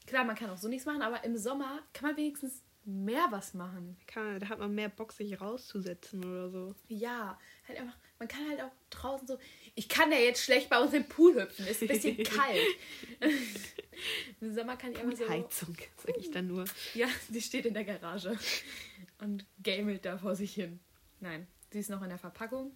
Klar, 0.08 0.24
man 0.24 0.36
kann 0.36 0.50
auch 0.50 0.58
so 0.58 0.68
nichts 0.68 0.86
machen, 0.86 1.02
aber 1.02 1.24
im 1.24 1.38
Sommer 1.38 1.82
kann 1.94 2.10
man 2.10 2.18
wenigstens 2.18 2.62
mehr 2.86 3.28
was 3.30 3.54
machen. 3.54 3.98
Kann, 4.08 4.40
da 4.40 4.50
hat 4.50 4.58
man 4.60 4.74
mehr 4.74 4.90
Bock, 4.90 5.12
sich 5.12 5.40
rauszusetzen 5.40 6.24
oder 6.24 6.50
so. 6.50 6.74
Ja, 6.88 7.38
halt 7.68 7.80
einfach, 7.80 7.98
man 8.18 8.28
kann 8.28 8.50
halt 8.50 8.62
auch 8.62 8.72
draußen 8.90 9.28
so. 9.28 9.38
Ich 9.76 9.88
kann 9.90 10.12
ja 10.12 10.18
jetzt 10.18 10.44
schlecht 10.44 10.70
bei 10.70 10.80
uns 10.80 10.94
im 10.94 11.06
Pool 11.08 11.36
hüpfen, 11.36 11.68
ist 11.68 11.82
ein 11.82 11.88
bisschen 11.90 12.18
kalt. 12.24 12.58
Im 14.42 14.54
Sommer 14.56 14.78
kann 14.78 14.94
ich 14.94 15.00
einfach 15.00 15.18
so. 15.18 15.30
Heizung, 15.30 15.76
sag 15.98 16.18
ich 16.18 16.32
dann 16.32 16.48
nur. 16.48 16.66
Ja, 16.94 17.08
die 17.28 17.42
steht 17.42 17.66
in 17.66 17.74
der 17.74 17.84
Garage 17.84 18.38
und 19.20 19.46
gamelt 19.62 20.06
da 20.06 20.18
vor 20.18 20.36
sich 20.36 20.54
hin. 20.54 20.80
Nein, 21.20 21.48
sie 21.72 21.80
ist 21.80 21.90
noch 21.90 22.02
in 22.02 22.10
der 22.10 22.18
Verpackung. 22.18 22.72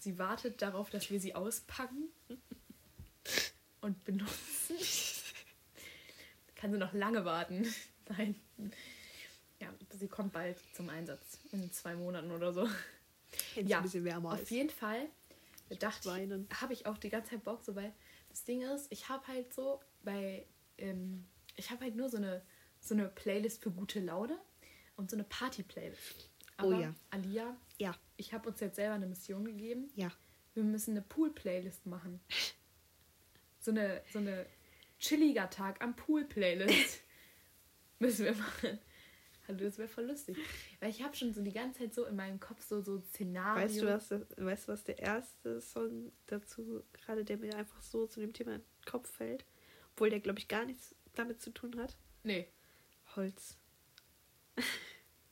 Sie 0.00 0.18
wartet 0.18 0.60
darauf, 0.62 0.90
dass 0.90 1.10
wir 1.10 1.20
sie 1.20 1.34
auspacken 1.34 2.08
und 3.80 4.02
benutzen. 4.04 4.76
Kann 6.56 6.72
sie 6.72 6.78
noch 6.78 6.92
lange 6.92 7.24
warten. 7.24 7.66
Nein. 8.08 8.34
Ja, 9.60 9.72
sie 9.90 10.08
kommt 10.08 10.32
bald 10.32 10.58
zum 10.74 10.88
Einsatz. 10.88 11.38
In 11.52 11.70
zwei 11.70 11.94
Monaten 11.94 12.30
oder 12.32 12.52
so. 12.52 12.68
Es 13.56 13.68
Ja, 13.68 13.78
ein 13.78 13.82
bisschen 13.84 14.04
wärmer 14.04 14.32
Auf 14.32 14.42
ist. 14.42 14.50
jeden 14.50 14.70
Fall 14.70 15.08
dachte 15.78 16.08
ich, 16.20 16.60
habe 16.60 16.72
ich 16.72 16.86
auch 16.86 16.98
die 16.98 17.10
ganze 17.10 17.30
Zeit 17.30 17.44
Bock, 17.44 17.62
so 17.62 17.76
weil 17.76 17.92
das 18.28 18.44
Ding 18.44 18.62
ist, 18.62 18.90
ich 18.90 19.08
habe 19.08 19.26
halt 19.28 19.52
so 19.54 19.80
bei, 20.02 20.46
ähm, 20.78 21.26
ich 21.56 21.70
habe 21.70 21.84
halt 21.84 21.94
nur 21.94 22.08
so 22.08 22.16
eine, 22.16 22.42
so 22.80 22.94
eine 22.94 23.08
Playlist 23.08 23.62
für 23.62 23.70
gute 23.70 24.00
Laune 24.00 24.38
und 24.96 25.10
so 25.10 25.16
eine 25.16 25.24
Party-Playlist. 25.24 26.28
Oh 26.62 26.72
ja. 26.72 26.94
Alia, 27.10 27.56
Ja, 27.78 27.94
ich 28.20 28.32
habe 28.32 28.48
uns 28.48 28.60
jetzt 28.60 28.76
selber 28.76 28.94
eine 28.94 29.06
Mission 29.06 29.44
gegeben. 29.44 29.90
ja. 29.96 30.12
Wir 30.54 30.64
müssen 30.64 30.90
eine 30.92 31.02
Pool-Playlist 31.02 31.86
machen. 31.86 32.20
So 33.60 33.70
eine, 33.70 34.02
so 34.12 34.18
eine 34.18 34.46
chilliger 34.98 35.48
Tag 35.48 35.80
am 35.80 35.94
Pool-Playlist 35.94 37.00
müssen 38.00 38.24
wir 38.24 38.34
machen. 38.34 38.78
Also 39.46 39.64
das 39.64 39.78
wäre 39.78 39.86
voll 39.88 40.06
lustig. 40.06 40.36
Weil 40.80 40.90
ich 40.90 41.02
habe 41.04 41.14
schon 41.16 41.32
so 41.32 41.40
die 41.40 41.52
ganze 41.52 41.78
Zeit 41.80 41.94
so 41.94 42.04
in 42.04 42.16
meinem 42.16 42.40
Kopf 42.40 42.62
so, 42.62 42.80
so 42.82 42.98
Szenarien. 43.00 43.64
Weißt 43.68 43.80
du, 43.80 43.86
was, 43.86 44.08
das- 44.08 44.26
weißt 44.36 44.68
du, 44.68 44.72
was 44.72 44.82
der 44.84 44.98
erste 44.98 45.60
Song 45.60 46.10
dazu, 46.26 46.82
gerade 46.92 47.24
der 47.24 47.36
mir 47.38 47.54
einfach 47.56 47.80
so 47.80 48.06
zu 48.08 48.18
dem 48.20 48.32
Thema 48.32 48.56
in 48.56 48.60
den 48.62 48.84
Kopf 48.86 49.08
fällt? 49.08 49.44
Obwohl 49.92 50.10
der, 50.10 50.20
glaube 50.20 50.40
ich, 50.40 50.48
gar 50.48 50.64
nichts 50.64 50.96
damit 51.14 51.40
zu 51.40 51.50
tun 51.50 51.78
hat. 51.78 51.96
Nee. 52.24 52.48
Holz. 53.14 53.56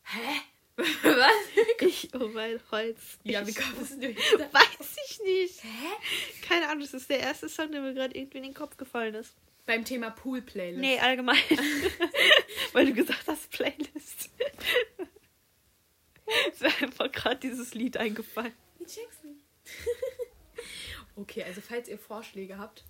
Hä? 0.05 0.41
Was? 0.79 1.33
Ich, 1.81 2.09
oh 2.15 2.29
mein 2.29 2.61
Holz. 2.71 3.19
Ja, 3.25 3.45
wie 3.45 3.51
ich, 3.51 3.57
kommst 3.57 4.01
du 4.01 4.07
jetzt? 4.09 4.33
Weiß 4.33 4.97
ich 5.09 5.21
nicht. 5.23 5.65
Hä? 5.65 6.47
Keine 6.47 6.69
Ahnung, 6.69 6.83
das 6.83 6.95
ist 6.95 7.11
der 7.11 7.19
erste 7.19 7.49
Song, 7.49 7.73
der 7.73 7.81
mir 7.81 7.95
gerade 7.95 8.17
irgendwie 8.17 8.39
in 8.39 8.45
den 8.45 8.55
Kopf 8.55 8.77
gefallen 8.77 9.15
ist. 9.15 9.35
Beim 9.67 9.85
Thema 9.85 10.11
Pool-Playlist. 10.11 10.81
Nee, 10.81 10.99
allgemein. 10.99 11.37
Weil 12.73 12.87
du 12.87 12.95
gesagt 12.95 13.27
hast, 13.27 13.51
Playlist. 13.51 14.31
Es 16.53 16.61
wäre 16.61 16.85
einfach 16.85 17.11
gerade 17.11 17.37
dieses 17.37 17.75
Lied 17.75 17.97
eingefallen. 17.97 18.53
Wie 18.79 18.85
Jackson. 18.85 19.41
okay, 21.17 21.43
also 21.43 21.61
falls 21.61 21.89
ihr 21.89 21.99
Vorschläge 21.99 22.57
habt 22.57 22.85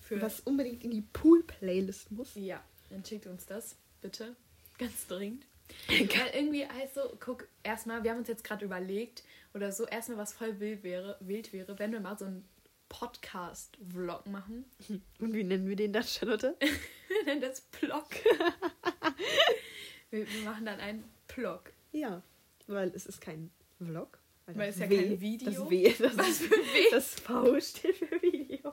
für. 0.00 0.20
Was 0.20 0.40
unbedingt 0.40 0.82
in 0.82 0.90
die 0.90 1.02
Pool-Playlist 1.02 2.10
muss. 2.10 2.32
Ja, 2.34 2.64
dann 2.90 3.04
schickt 3.04 3.26
uns 3.26 3.46
das, 3.46 3.76
bitte. 4.00 4.34
Ganz 4.78 5.06
dringend. 5.06 5.46
Weil 5.88 6.30
irgendwie 6.34 6.66
heißt 6.66 6.94
so, 6.94 7.16
guck, 7.20 7.48
erstmal, 7.62 8.04
wir 8.04 8.10
haben 8.10 8.18
uns 8.18 8.28
jetzt 8.28 8.44
gerade 8.44 8.64
überlegt, 8.64 9.22
oder 9.54 9.72
so, 9.72 9.86
erstmal 9.86 10.18
was 10.18 10.32
voll 10.32 10.58
wild 10.60 10.82
wäre, 10.82 11.16
wild 11.20 11.52
wäre, 11.52 11.78
wenn 11.78 11.92
wir 11.92 12.00
mal 12.00 12.18
so 12.18 12.24
einen 12.26 12.46
Podcast-Vlog 12.88 14.26
machen. 14.26 14.64
Und 15.20 15.32
wie 15.34 15.44
nennen 15.44 15.68
wir 15.68 15.76
den 15.76 15.92
dann, 15.92 16.04
Charlotte? 16.04 16.56
Wir 17.08 17.24
nennen 17.26 17.40
das 17.42 17.60
Blog. 17.60 18.08
wir, 20.10 20.26
wir 20.28 20.40
machen 20.44 20.66
dann 20.66 20.80
einen 20.80 21.04
Blog. 21.28 21.72
Ja, 21.92 22.22
weil 22.66 22.88
es 22.94 23.06
ist 23.06 23.20
kein 23.20 23.50
Vlog. 23.78 24.18
Weil 24.46 24.66
das 24.66 24.76
es 24.76 24.80
ja 24.82 24.90
W- 24.90 24.96
kein 24.96 25.20
Video. 25.20 25.50
Das 25.50 25.70
W, 25.70 25.94
das, 25.96 26.18
Was 26.18 26.38
für 26.40 26.50
W? 26.50 26.90
das 26.90 27.14
V 27.20 27.60
steht 27.60 27.96
für 27.96 28.20
Video. 28.20 28.72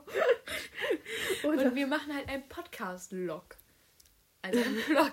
Und 1.44 1.74
wir 1.74 1.86
machen 1.86 2.14
halt 2.14 2.28
einen 2.28 2.46
Podcast-Log. 2.48 3.56
Also 4.42 4.60
einen 4.60 4.82
Blog. 4.86 5.12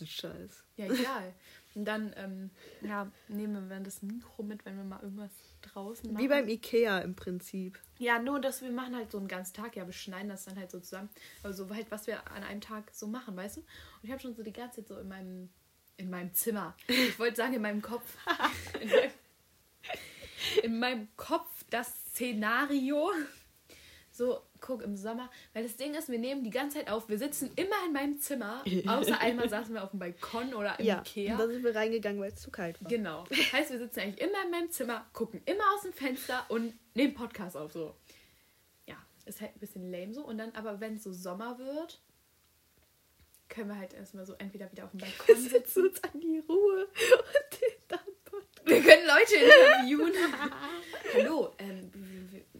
Ein 0.00 0.06
Scheiß. 0.06 0.64
Ja, 0.76 0.86
egal. 0.86 1.34
Und 1.74 1.84
dann 1.84 2.12
ähm, 2.16 2.50
ja, 2.82 3.10
nehmen 3.28 3.68
wir 3.68 3.80
das 3.80 4.02
Mikro 4.02 4.42
mit, 4.42 4.64
wenn 4.64 4.76
wir 4.76 4.84
mal 4.84 5.00
irgendwas 5.02 5.30
draußen 5.62 6.12
machen. 6.12 6.22
Wie 6.22 6.28
beim 6.28 6.48
Ikea 6.48 6.98
im 7.00 7.14
Prinzip. 7.14 7.78
Ja, 7.98 8.18
nur, 8.18 8.40
dass 8.40 8.62
wir 8.62 8.70
machen 8.70 8.96
halt 8.96 9.12
so 9.12 9.18
einen 9.18 9.28
ganzen 9.28 9.54
Tag, 9.54 9.76
ja, 9.76 9.86
wir 9.86 9.92
schneiden 9.92 10.28
das 10.28 10.44
dann 10.44 10.58
halt 10.58 10.70
so 10.70 10.80
zusammen. 10.80 11.10
Aber 11.42 11.52
so 11.52 11.68
halt, 11.70 11.90
was 11.90 12.06
wir 12.06 12.28
an 12.30 12.42
einem 12.42 12.60
Tag 12.60 12.90
so 12.92 13.06
machen, 13.06 13.36
weißt 13.36 13.58
du? 13.58 13.60
Und 13.60 13.68
ich 14.02 14.10
habe 14.10 14.20
schon 14.20 14.34
so 14.34 14.42
die 14.42 14.52
ganze 14.52 14.80
Zeit 14.80 14.88
so 14.88 14.98
in 14.98 15.08
meinem, 15.08 15.48
in 15.96 16.10
meinem 16.10 16.34
Zimmer, 16.34 16.74
ich 16.88 17.18
wollte 17.18 17.36
sagen 17.36 17.54
in 17.54 17.62
meinem 17.62 17.82
Kopf, 17.82 18.16
in 18.80 18.88
meinem, 18.88 19.10
in 20.62 20.78
meinem 20.78 21.08
Kopf 21.16 21.64
das 21.70 21.88
Szenario, 22.10 23.10
So, 24.20 24.42
guck, 24.60 24.82
im 24.82 24.96
Sommer. 24.98 25.30
Weil 25.54 25.62
das 25.62 25.76
Ding 25.78 25.94
ist, 25.94 26.10
wir 26.10 26.18
nehmen 26.18 26.44
die 26.44 26.50
ganze 26.50 26.76
Zeit 26.76 26.90
auf. 26.90 27.08
Wir 27.08 27.16
sitzen 27.16 27.50
immer 27.56 27.76
in 27.86 27.94
meinem 27.94 28.20
Zimmer. 28.20 28.62
Außer 28.86 29.18
einmal 29.22 29.48
saßen 29.48 29.72
wir 29.72 29.82
auf 29.82 29.92
dem 29.92 29.98
Balkon 29.98 30.52
oder 30.52 30.78
im 30.78 30.84
Ja, 30.84 30.98
Ikea. 30.98 31.38
dann 31.38 31.50
sind 31.50 31.64
wir 31.64 31.74
reingegangen, 31.74 32.20
weil 32.20 32.28
es 32.30 32.36
zu 32.36 32.50
kalt 32.50 32.82
war. 32.82 32.90
Genau. 32.90 33.24
Heißt, 33.50 33.70
wir 33.70 33.78
sitzen 33.78 34.00
eigentlich 34.00 34.20
immer 34.20 34.44
in 34.44 34.50
meinem 34.50 34.70
Zimmer, 34.70 35.06
gucken 35.14 35.40
immer 35.46 35.64
aus 35.74 35.84
dem 35.84 35.94
Fenster 35.94 36.44
und 36.50 36.74
nehmen 36.92 37.14
Podcast 37.14 37.56
auf 37.56 37.72
so. 37.72 37.96
Ja, 38.84 38.96
ist 39.24 39.40
halt 39.40 39.56
ein 39.56 39.58
bisschen 39.58 39.90
lame 39.90 40.12
so. 40.12 40.22
Und 40.22 40.36
dann, 40.36 40.52
aber 40.54 40.80
wenn 40.80 40.96
es 40.96 41.04
so 41.04 41.14
Sommer 41.14 41.56
wird, 41.58 41.98
können 43.48 43.70
wir 43.70 43.78
halt 43.78 43.94
erstmal 43.94 44.26
so 44.26 44.34
entweder 44.34 44.70
wieder 44.70 44.84
auf 44.84 44.90
dem 44.90 45.00
Wir 45.00 45.06
Balkon 45.16 45.36
sitzen 45.36 45.50
sitzen. 45.64 45.86
uns 45.86 46.04
an 46.04 46.20
die 46.20 46.40
Ruhe 46.46 46.84
und 46.84 46.92
den 47.58 47.72
dann 47.88 47.98
Podcast. 48.26 48.66
Wir 48.66 48.82
können 48.82 49.06
Leute 49.06 49.34
interviewen. 49.36 50.12
Hallo, 51.14 51.54
ähm, 51.56 51.90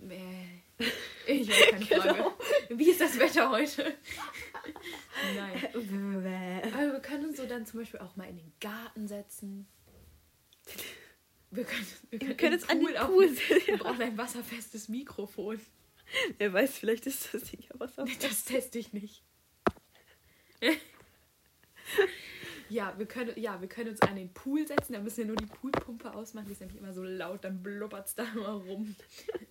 äh, 0.08 0.84
ich 1.30 1.50
habe 1.50 1.84
keine 1.84 2.02
Frage. 2.02 2.32
Wie 2.70 2.90
ist 2.90 3.00
das 3.00 3.18
Wetter 3.18 3.50
heute? 3.50 3.94
Nein. 5.37 5.68
Aber 6.72 6.92
wir 6.92 7.00
können 7.00 7.26
uns 7.26 7.37
so 7.37 7.46
dann 7.46 7.66
zum 7.66 7.80
Beispiel 7.80 8.00
auch 8.00 8.16
mal 8.16 8.28
in 8.28 8.37
den 8.37 8.52
Garten 8.60 9.08
setzen. 9.08 9.66
Wir 11.50 11.64
können, 11.64 11.87
wir 12.10 12.18
können, 12.18 12.28
Wir 12.30 12.37
können 12.37 12.52
jetzt 12.52 12.70
an 12.70 12.78
den 12.78 12.94
Pool 12.94 13.28
Wir 13.66 13.78
brauchen 13.78 14.02
ein 14.02 14.16
wasserfestes 14.16 14.88
Mikrofon. 14.88 15.60
Wer 16.38 16.52
weiß, 16.52 16.78
vielleicht 16.78 17.06
ist 17.06 17.32
das 17.32 17.42
Ding 17.44 17.60
ja 17.62 17.75
was 17.78 17.99
auf. 17.99 18.08
Das 18.20 18.44
teste 18.44 18.78
ich 18.78 18.92
nicht. 18.92 19.22
Ja 22.68 22.94
wir, 22.96 23.06
können, 23.06 23.32
ja, 23.37 23.60
wir 23.60 23.68
können 23.68 23.90
uns 23.90 24.00
an 24.02 24.14
den 24.14 24.32
Pool 24.32 24.64
setzen. 24.64 24.92
Da 24.92 25.00
müssen 25.00 25.18
wir 25.18 25.25
nur 25.26 25.34
die 25.34 25.46
Poolpumpe 25.46 26.14
ausmachen. 26.14 26.46
Die 26.46 26.52
ist 26.52 26.60
nämlich 26.60 26.78
immer 26.78 26.92
so 26.92 27.02
laut, 27.02 27.42
dann 27.42 27.64
blubbert 27.64 28.06
es 28.06 28.14
da 28.14 28.22
immer 28.32 28.52
rum. 28.52 28.94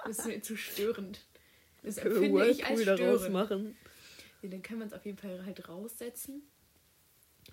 Das 0.06 0.20
ist 0.20 0.26
mir 0.26 0.42
zu 0.42 0.56
störend. 0.56 1.20
Das 1.84 1.98
empfinde 1.98 2.48
ich 2.50 2.66
als 2.66 2.80
Whirlpool 2.80 2.98
daraus 2.98 3.30
machen. 3.30 3.78
Ja, 4.42 4.50
dann 4.50 4.62
können 4.62 4.80
wir 4.80 4.86
uns 4.86 4.94
auf 4.94 5.06
jeden 5.06 5.18
Fall 5.18 5.46
halt 5.46 5.68
raussetzen. 5.68 6.44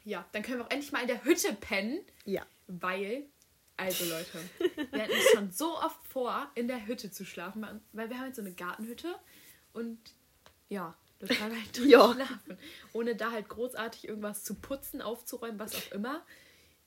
Ja, 0.04 0.26
dann 0.32 0.42
können 0.42 0.58
wir 0.58 0.66
auch 0.66 0.70
endlich 0.70 0.92
mal 0.92 1.00
in 1.02 1.08
der 1.08 1.24
Hütte 1.24 1.52
pennen. 1.54 2.00
Ja. 2.24 2.46
Weil, 2.66 3.26
also 3.76 4.04
Leute, 4.04 4.38
wir 4.92 5.02
hatten 5.02 5.12
es 5.12 5.30
schon 5.32 5.50
so 5.50 5.76
oft 5.78 6.04
vor, 6.06 6.50
in 6.54 6.68
der 6.68 6.86
Hütte 6.86 7.10
zu 7.10 7.24
schlafen, 7.24 7.66
weil 7.92 8.08
wir 8.10 8.18
haben 8.18 8.26
jetzt 8.26 8.36
so 8.36 8.42
eine 8.42 8.52
Gartenhütte 8.52 9.14
und 9.72 9.98
ja, 10.68 10.96
da 11.18 11.26
kann 11.34 11.48
man 11.50 11.60
halt 11.60 11.76
drin 11.78 11.88
Ja. 11.88 12.12
schlafen. 12.12 12.58
Ohne 12.92 13.16
da 13.16 13.30
halt 13.32 13.48
großartig 13.48 14.08
irgendwas 14.08 14.44
zu 14.44 14.54
putzen, 14.54 15.00
aufzuräumen, 15.02 15.58
was 15.58 15.74
auch 15.74 15.92
immer. 15.92 16.24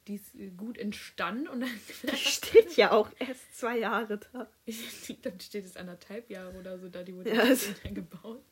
Die 0.10 0.16
ist 0.16 0.36
äh, 0.36 0.50
gut 0.50 0.78
entstanden 0.78 1.48
und 1.48 1.62
dann, 1.62 1.70
steht 2.18 2.76
ja 2.76 2.92
auch 2.92 3.10
erst 3.20 3.56
zwei 3.58 3.78
Jahre 3.78 4.18
da. 4.34 4.50
dann 5.22 5.40
steht 5.40 5.66
es 5.66 5.78
anderthalb 5.78 6.30
Jahre 6.30 6.58
oder 6.58 6.78
so 6.78 6.90
da, 6.90 7.04
die 7.04 7.16
wurde 7.16 7.34
Ja, 7.34 7.44
es- 7.44 7.72
gebaut. 7.84 8.44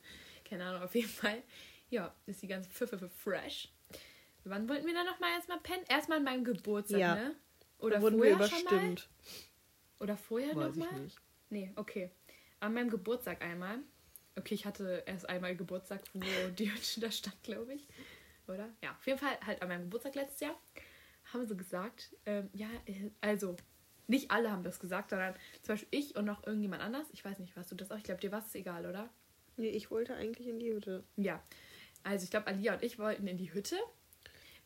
Keine 0.45 0.63
Ahnung, 0.65 0.83
auf 0.83 0.95
jeden 0.95 1.09
Fall. 1.09 1.43
Ja, 1.89 2.15
ist 2.27 2.41
die 2.41 2.47
ganze 2.47 2.69
Pfiffe 2.69 2.97
für 2.97 3.09
fresh. 3.09 3.73
Wann 4.45 4.69
wollten 4.69 4.85
wir 4.87 4.93
dann 4.93 5.05
nochmal 5.07 5.31
erstmal 5.31 5.59
pennen? 5.59 5.83
Erstmal 5.89 6.19
an 6.19 6.23
meinem 6.23 6.43
Geburtstag, 6.45 6.99
Ja. 6.99 7.15
ne? 7.15 7.35
Oder 7.79 8.01
wurden 8.01 8.17
vorher 8.17 8.39
wir 8.39 8.47
schon 8.47 8.63
mal? 8.63 8.73
überstimmt. 8.73 9.09
Oder 9.99 10.15
vorher 10.17 10.55
nochmal? 10.55 11.07
Nee, 11.49 11.71
okay. 11.75 12.11
An 12.59 12.73
meinem 12.73 12.89
Geburtstag 12.89 13.41
einmal. 13.41 13.79
Okay, 14.37 14.53
ich 14.53 14.65
hatte 14.65 15.03
erst 15.07 15.27
einmal 15.27 15.55
Geburtstag, 15.55 16.01
wo 16.13 16.19
die 16.57 16.71
Hütte 16.71 16.99
da 17.01 17.11
stand, 17.11 17.41
glaube 17.43 17.73
ich. 17.73 17.87
Oder? 18.47 18.69
Ja, 18.83 18.91
auf 18.91 19.05
jeden 19.07 19.19
Fall 19.19 19.37
halt 19.45 19.61
an 19.61 19.67
meinem 19.67 19.83
Geburtstag 19.83 20.15
letztes 20.15 20.39
Jahr 20.41 20.55
haben 21.33 21.45
sie 21.45 21.55
gesagt, 21.55 22.15
ähm, 22.25 22.49
ja, 22.53 22.67
äh, 22.85 23.11
also 23.21 23.55
nicht 24.07 24.31
alle 24.31 24.51
haben 24.51 24.63
das 24.63 24.79
gesagt, 24.79 25.09
sondern 25.09 25.35
zum 25.61 25.73
Beispiel 25.73 25.99
ich 25.99 26.15
und 26.15 26.25
noch 26.25 26.45
irgendjemand 26.45 26.81
anders. 26.81 27.07
Ich 27.11 27.23
weiß 27.23 27.39
nicht, 27.39 27.55
warst 27.57 27.71
du 27.71 27.75
das 27.75 27.91
auch? 27.91 27.97
Ich 27.97 28.03
glaube, 28.03 28.21
dir 28.21 28.31
war 28.31 28.39
es 28.39 28.55
egal, 28.55 28.85
oder? 28.85 29.09
Nee, 29.57 29.69
ich 29.69 29.91
wollte 29.91 30.15
eigentlich 30.15 30.47
in 30.47 30.59
die 30.59 30.73
Hütte. 30.73 31.03
Ja. 31.17 31.43
Also 32.03 32.23
ich 32.23 32.29
glaube, 32.29 32.47
Alia 32.47 32.73
und 32.73 32.83
ich 32.83 32.99
wollten 32.99 33.27
in 33.27 33.37
die 33.37 33.53
Hütte, 33.53 33.75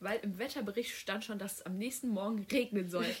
weil 0.00 0.20
im 0.20 0.38
Wetterbericht 0.38 0.92
stand 0.94 1.24
schon, 1.24 1.38
dass 1.38 1.54
es 1.54 1.66
am 1.66 1.76
nächsten 1.76 2.08
Morgen 2.08 2.46
regnen 2.50 2.88
soll. 2.88 3.06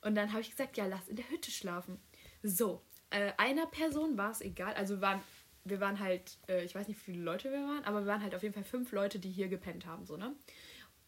Und 0.00 0.16
dann 0.16 0.32
habe 0.32 0.42
ich 0.42 0.50
gesagt, 0.50 0.76
ja, 0.76 0.84
lass 0.84 1.08
in 1.08 1.16
der 1.16 1.30
Hütte 1.30 1.50
schlafen. 1.50 1.98
So, 2.42 2.82
äh, 3.08 3.32
einer 3.38 3.66
Person 3.66 4.18
war 4.18 4.32
es 4.32 4.42
egal. 4.42 4.74
Also 4.74 4.96
wir 4.96 5.00
waren, 5.00 5.22
wir 5.64 5.80
waren 5.80 5.98
halt, 5.98 6.36
äh, 6.46 6.62
ich 6.62 6.74
weiß 6.74 6.88
nicht, 6.88 6.98
wie 6.98 7.12
viele 7.12 7.22
Leute 7.22 7.50
wir 7.50 7.62
waren, 7.62 7.84
aber 7.84 8.00
wir 8.00 8.06
waren 8.06 8.22
halt 8.22 8.34
auf 8.34 8.42
jeden 8.42 8.54
Fall 8.54 8.64
fünf 8.64 8.92
Leute, 8.92 9.18
die 9.18 9.30
hier 9.30 9.48
gepennt 9.48 9.86
haben, 9.86 10.04
so, 10.04 10.18
ne? 10.18 10.36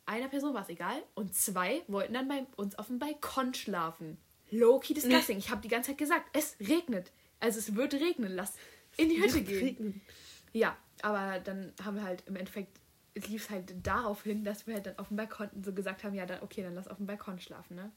Einer 0.07 0.29
Person 0.29 0.55
war 0.55 0.63
es 0.63 0.69
egal 0.69 1.03
und 1.15 1.35
zwei 1.35 1.83
wollten 1.89 2.15
dann 2.15 2.29
bei 2.29 2.47
uns 2.57 2.79
auf 2.79 2.87
dem 2.87 2.99
Balkon 2.99 3.55
schlafen. 3.55 4.19
Low-key 4.51 4.95
disgusting. 4.95 5.39
Ich 5.39 5.51
habe 5.51 5.61
die 5.61 5.69
ganze 5.69 5.91
Zeit 5.91 5.99
gesagt, 5.99 6.29
es 6.33 6.57
regnet. 6.61 7.13
Also 7.41 7.59
es 7.59 7.75
wird 7.75 7.95
regnen. 7.95 8.33
Lass 8.33 8.55
in 8.97 9.09
die 9.09 9.21
Hütte 9.21 9.43
gehen. 9.43 9.65
Regnen. 9.65 10.01
Ja, 10.53 10.77
aber 11.03 11.41
dann 11.41 11.73
haben 11.85 11.97
wir 11.97 12.05
halt 12.05 12.23
im 12.27 12.37
Endeffekt, 12.37 12.79
es 13.15 13.29
lief 13.29 13.51
halt 13.51 13.75
darauf 13.85 14.23
hin, 14.23 14.45
dass 14.45 14.67
wir 14.67 14.75
halt 14.75 14.87
dann 14.87 14.99
auf 14.99 15.09
dem 15.09 15.17
Balkon 15.17 15.51
so 15.63 15.73
gesagt 15.73 16.05
haben, 16.05 16.15
ja, 16.15 16.25
dann, 16.25 16.43
okay, 16.43 16.63
dann 16.63 16.75
lass 16.75 16.89
auf 16.89 16.99
dem 16.99 17.07
Balkon 17.07 17.41
schlafen, 17.41 17.75
ne? 17.77 17.91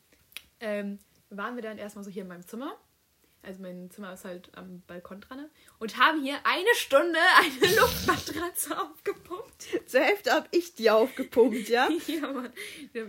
Ähm, 0.60 1.00
waren 1.30 1.56
wir 1.56 1.62
dann 1.62 1.78
erstmal 1.78 2.04
so 2.04 2.10
hier 2.10 2.24
in 2.24 2.28
meinem 2.28 2.46
Zimmer. 2.46 2.76
Also 3.42 3.62
mein 3.62 3.90
Zimmer 3.90 4.14
ist 4.14 4.26
halt 4.26 4.50
am 4.56 4.82
Balkon 4.86 5.22
dran. 5.22 5.46
Und 5.80 5.98
haben 5.98 6.22
hier 6.22 6.36
eine 6.44 6.68
Stunde 6.76 7.18
eine 7.40 7.76
Luftmatratze 7.80 8.78
aufgepumpt. 8.80 9.68
Zur 9.90 10.02
Hälfte 10.02 10.32
habe 10.34 10.48
ich 10.52 10.76
die 10.76 10.90
aufgepumpt, 10.90 11.70
ja? 11.70 11.88
ja, 12.08 12.32
Mann. 12.32 12.52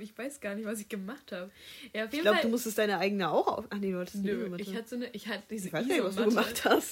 Ich 0.01 0.17
weiß 0.17 0.41
gar 0.41 0.55
nicht, 0.55 0.67
was 0.67 0.81
ich 0.81 0.89
gemacht 0.89 1.33
habe. 1.33 1.51
Ja, 1.93 2.05
Ich 2.05 2.11
glaube, 2.13 2.37
Fall. 2.37 2.43
du 2.43 2.49
musstest 2.49 2.79
deine 2.79 2.99
eigene 2.99 3.29
auch 3.31 3.47
auf. 3.49 3.65
Ach 3.71 3.79
nee, 3.79 3.91
du 3.91 3.99
hattest 3.99 4.17
eine 4.17 4.33
Nö, 4.33 4.41
Isomatte. 4.43 4.63
ich 4.63 4.75
hatte 4.77 4.89
so 4.89 4.97
eine, 4.97 5.11
ich 5.11 5.27
hatte 5.27 5.43
diese 5.51 5.67
Ich 5.67 5.73
weiß 5.73 5.87
nicht, 5.87 6.05
was 6.05 6.15
du 6.15 6.25
gemacht 6.27 6.65
hast. 6.65 6.91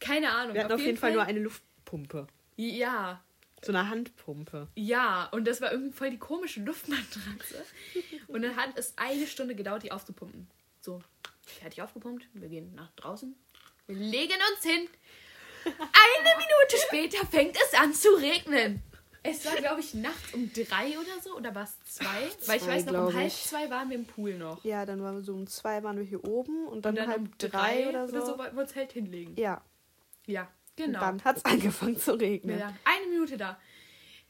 Keine 0.00 0.30
Ahnung. 0.32 0.54
Wir 0.54 0.64
hatten 0.64 0.72
auf 0.72 0.80
jeden 0.80 0.96
Fall 0.96 1.12
nur 1.12 1.22
eine 1.22 1.40
Luftpumpe. 1.40 2.26
Ja, 2.56 3.22
So 3.62 3.72
eine 3.72 3.88
Handpumpe. 3.90 4.68
Ja, 4.74 5.28
und 5.32 5.46
das 5.46 5.60
war 5.60 5.70
irgendwie 5.70 5.92
voll 5.92 6.10
die 6.10 6.18
komische 6.18 6.60
Luftmatratze. 6.62 7.62
Und 8.28 8.40
dann 8.42 8.56
hat 8.56 8.70
es 8.76 8.94
eine 8.96 9.26
Stunde 9.26 9.54
gedauert, 9.54 9.82
die 9.82 9.92
aufzupumpen. 9.92 10.48
So, 10.80 11.02
fertig 11.58 11.82
aufgepumpt. 11.82 12.26
Wir 12.34 12.48
gehen 12.48 12.74
nach 12.74 12.90
draußen. 12.92 13.34
Wir 13.86 13.96
legen 13.96 14.32
uns 14.54 14.62
hin. 14.64 14.88
Eine 15.64 16.36
Minute 16.38 16.76
später 16.86 17.26
fängt 17.26 17.56
es 17.56 17.78
an 17.78 17.92
zu 17.92 18.08
regnen. 18.10 18.82
Es 19.22 19.44
war, 19.44 19.54
glaube 19.56 19.80
ich, 19.80 19.92
nachts 19.92 20.32
um 20.32 20.50
drei 20.54 20.98
oder 20.98 21.20
so. 21.22 21.36
Oder 21.36 21.54
war 21.54 21.64
es 21.64 21.78
zwei? 21.84 22.04
Weil 22.46 22.56
ich 22.56 22.62
Zwei, 22.62 22.66
weiß 22.68 22.86
noch, 22.86 23.08
um 23.08 23.14
halb 23.14 23.30
zwei 23.30 23.68
waren 23.68 23.90
wir 23.90 23.96
im 23.96 24.06
Pool 24.06 24.34
noch. 24.38 24.64
Ja, 24.64 24.86
dann 24.86 25.02
waren 25.02 25.16
wir 25.16 25.22
so 25.22 25.34
um 25.34 25.46
zwei 25.46 25.82
waren 25.82 25.98
wir 25.98 26.04
hier 26.04 26.24
oben 26.24 26.66
und 26.66 26.86
dann, 26.86 26.92
Und 26.92 26.96
dann 27.00 27.08
halb 27.08 27.18
um 27.20 27.30
drei, 27.36 27.88
oder 27.88 28.08
so. 28.08 28.38
wollten 28.38 28.56
wir 28.56 28.62
uns 28.62 28.74
halt 28.74 28.92
hinlegen. 28.92 29.36
Ja, 29.36 29.60
Ja, 30.26 30.42
und 30.42 30.48
genau. 30.86 31.00
dann 31.00 31.22
hat 31.24 31.36
es 31.36 31.44
angefangen 31.44 31.98
zu 31.98 32.12
regnen. 32.18 32.58
lagen 32.58 32.78
eine 32.84 33.06
Minute 33.08 33.36
da. 33.36 33.60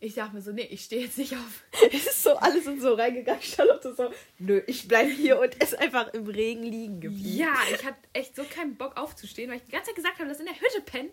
Ich 0.02 0.14
dachte 0.14 0.34
mir 0.34 0.40
so, 0.40 0.50
nee, 0.50 0.66
ich 0.70 0.84
stehe 0.84 1.02
jetzt 1.02 1.18
nicht 1.18 1.34
auf. 1.34 1.64
Es 1.92 2.06
ist 2.06 2.22
so, 2.22 2.34
alle 2.36 2.62
sind 2.62 2.80
so 2.80 2.94
reingegangen. 2.94 3.42
Charlotte 3.42 3.94
so, 3.94 4.10
nö, 4.38 4.62
ich 4.66 4.88
bleib 4.88 5.10
hier 5.10 5.38
und 5.38 5.54
ist 5.56 5.78
einfach 5.78 6.12
im 6.14 6.26
Regen 6.26 6.62
liegen 6.62 7.00
geblieben. 7.00 7.36
Ja, 7.36 7.54
ich 7.72 7.84
hatte 7.84 7.98
echt 8.14 8.34
so 8.34 8.44
keinen 8.44 8.76
Bock 8.76 8.96
aufzustehen, 8.96 9.50
weil 9.50 9.58
ich 9.58 9.64
die 9.64 9.72
ganze 9.72 9.88
Zeit 9.88 9.96
gesagt 9.96 10.18
habe, 10.18 10.28
dass 10.28 10.40
in 10.40 10.46
der 10.46 10.54
Hütte 10.54 10.80
pennen. 10.84 11.10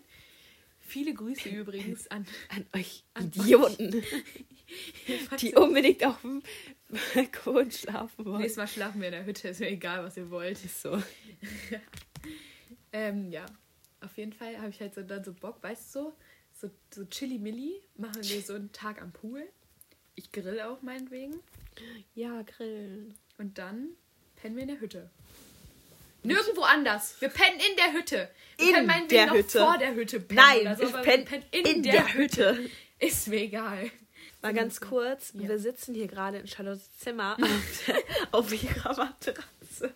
Viele 0.80 1.12
Grüße 1.12 1.50
übrigens 1.50 2.10
an, 2.10 2.26
An 2.48 2.66
euch 2.74 3.04
An 3.12 3.26
Idioten, 3.26 4.02
die 5.38 5.54
unbedingt 5.54 6.02
auf 6.06 6.22
dem 6.22 6.42
Balkon 7.14 7.70
schlafen 7.70 8.24
wollen. 8.24 8.40
Nächstes 8.40 8.56
Mal 8.56 8.68
schlafen 8.68 9.00
wir 9.02 9.08
in 9.08 9.12
der 9.12 9.26
Hütte, 9.26 9.48
ist 9.48 9.60
mir 9.60 9.68
egal, 9.68 10.02
was 10.02 10.16
ihr 10.16 10.30
wollt. 10.30 10.64
Ist 10.64 10.80
so. 10.80 11.02
Ähm, 12.90 13.30
ja, 13.30 13.44
auf 14.00 14.16
jeden 14.16 14.32
Fall 14.32 14.56
habe 14.56 14.70
ich 14.70 14.80
halt 14.80 14.94
so 14.94 15.02
dann 15.02 15.22
so 15.22 15.34
Bock, 15.34 15.62
weißt 15.62 15.94
du, 15.94 16.00
so, 16.00 16.12
so, 16.60 16.70
so 16.94 17.04
Chili-Milli 17.04 17.80
machen 17.96 18.22
wir 18.22 18.42
so 18.42 18.54
einen 18.54 18.72
Tag 18.72 19.00
am 19.02 19.12
Pool. 19.12 19.46
Ich 20.14 20.32
grill 20.32 20.60
auch 20.60 20.82
meinetwegen. 20.82 21.40
Ja, 22.14 22.42
grillen. 22.42 23.14
Und 23.38 23.58
dann 23.58 23.90
pennen 24.36 24.56
wir 24.56 24.62
in 24.62 24.68
der 24.68 24.80
Hütte. 24.80 25.10
Nirgendwo 26.24 26.62
anders. 26.62 27.20
Wir 27.20 27.28
pennen 27.28 27.60
in 27.70 27.76
der 27.76 27.92
Hütte. 27.92 28.28
Wir 28.56 28.66
In 28.68 28.74
können 28.74 28.86
meinetwegen 28.88 29.08
der 29.10 29.26
noch 29.28 29.34
Hütte. 29.36 29.58
vor 29.60 29.78
der 29.78 29.94
Hütte 29.94 30.20
pennen. 30.20 30.40
Nein, 30.40 30.60
oder 30.62 30.76
so, 30.76 30.82
ich 30.82 30.94
aber 30.94 31.02
penn 31.02 31.24
pennen 31.24 31.44
in, 31.52 31.82
der, 31.84 32.14
Hütte. 32.14 32.68
Ist 32.98 33.28
mir 33.28 33.42
egal. 33.42 33.90
Mal 34.42 34.52
ganz 34.54 34.80
kurz, 34.80 35.32
Ja. 35.34 35.48
wir 35.48 35.58
sitzen 35.60 35.94
hier 35.94 36.08
gerade 36.08 36.38
in 36.38 36.46
Charlottes 36.48 36.92
Zimmer 36.98 37.36
auf, 37.40 37.84
der- 37.86 38.02
auf 38.32 38.52
ihrer 38.62 38.96
Matratze. 38.96 39.94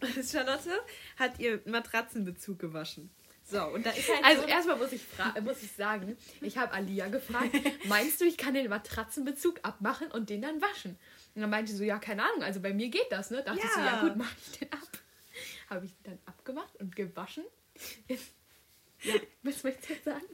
Und 0.00 0.24
Charlotte 0.30 0.70
hat 1.18 1.38
ihr 1.38 1.60
Matratzenbezug 1.64 2.58
gewaschen. 2.58 3.08
So, 3.48 3.64
und 3.66 3.86
da 3.86 3.90
ist 3.90 4.08
halt 4.08 4.24
Also 4.24 4.42
so 4.42 4.48
erstmal 4.48 4.76
muss 4.76 4.92
ich, 4.92 5.02
muss 5.42 5.62
ich 5.62 5.70
sagen, 5.72 6.16
ich 6.40 6.58
habe 6.58 6.72
Alia 6.72 7.06
gefragt, 7.06 7.50
meinst 7.84 8.20
du, 8.20 8.24
ich 8.24 8.36
kann 8.36 8.54
den 8.54 8.68
Matratzenbezug 8.68 9.60
abmachen 9.62 10.10
und 10.10 10.30
den 10.30 10.42
dann 10.42 10.60
waschen? 10.60 10.98
Und 11.34 11.42
dann 11.42 11.50
meinte 11.50 11.70
sie 11.70 11.78
so, 11.78 11.84
ja, 11.84 11.98
keine 11.98 12.24
Ahnung, 12.24 12.42
also 12.42 12.60
bei 12.60 12.72
mir 12.72 12.88
geht 12.88 13.10
das, 13.10 13.30
ne? 13.30 13.42
Dachte 13.44 13.60
ich 13.62 13.70
so, 13.70 13.80
Ja. 13.80 13.86
ja 13.86 14.00
gut, 14.00 14.16
mache 14.16 14.34
ich 14.44 14.58
den 14.58 14.72
ab. 14.72 14.80
Habe 15.70 15.86
ich 15.86 15.92
den 15.92 16.04
dann 16.04 16.18
abgemacht 16.26 16.74
und 16.76 16.96
gewaschen. 16.96 17.44
Ja, 19.02 19.14
was 19.42 19.62
möchtest 19.62 19.90
du 19.90 19.92
jetzt 19.92 20.04
sagen? 20.04 20.26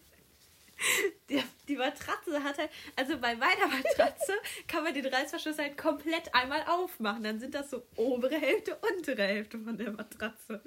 die, 1.28 1.42
die 1.68 1.76
Matratze 1.76 2.42
hat 2.42 2.58
halt, 2.58 2.70
also 2.96 3.18
bei 3.18 3.34
meiner 3.34 3.68
Matratze 3.68 4.32
kann 4.66 4.84
man 4.84 4.94
den 4.94 5.06
Reißverschluss 5.06 5.58
halt 5.58 5.76
komplett 5.76 6.34
einmal 6.34 6.62
aufmachen. 6.66 7.22
Dann 7.22 7.38
sind 7.40 7.54
das 7.54 7.70
so 7.70 7.82
obere 7.96 8.36
Hälfte, 8.36 8.76
untere 8.76 9.22
Hälfte 9.22 9.58
von 9.58 9.76
der 9.76 9.92
Matratze. 9.92 10.62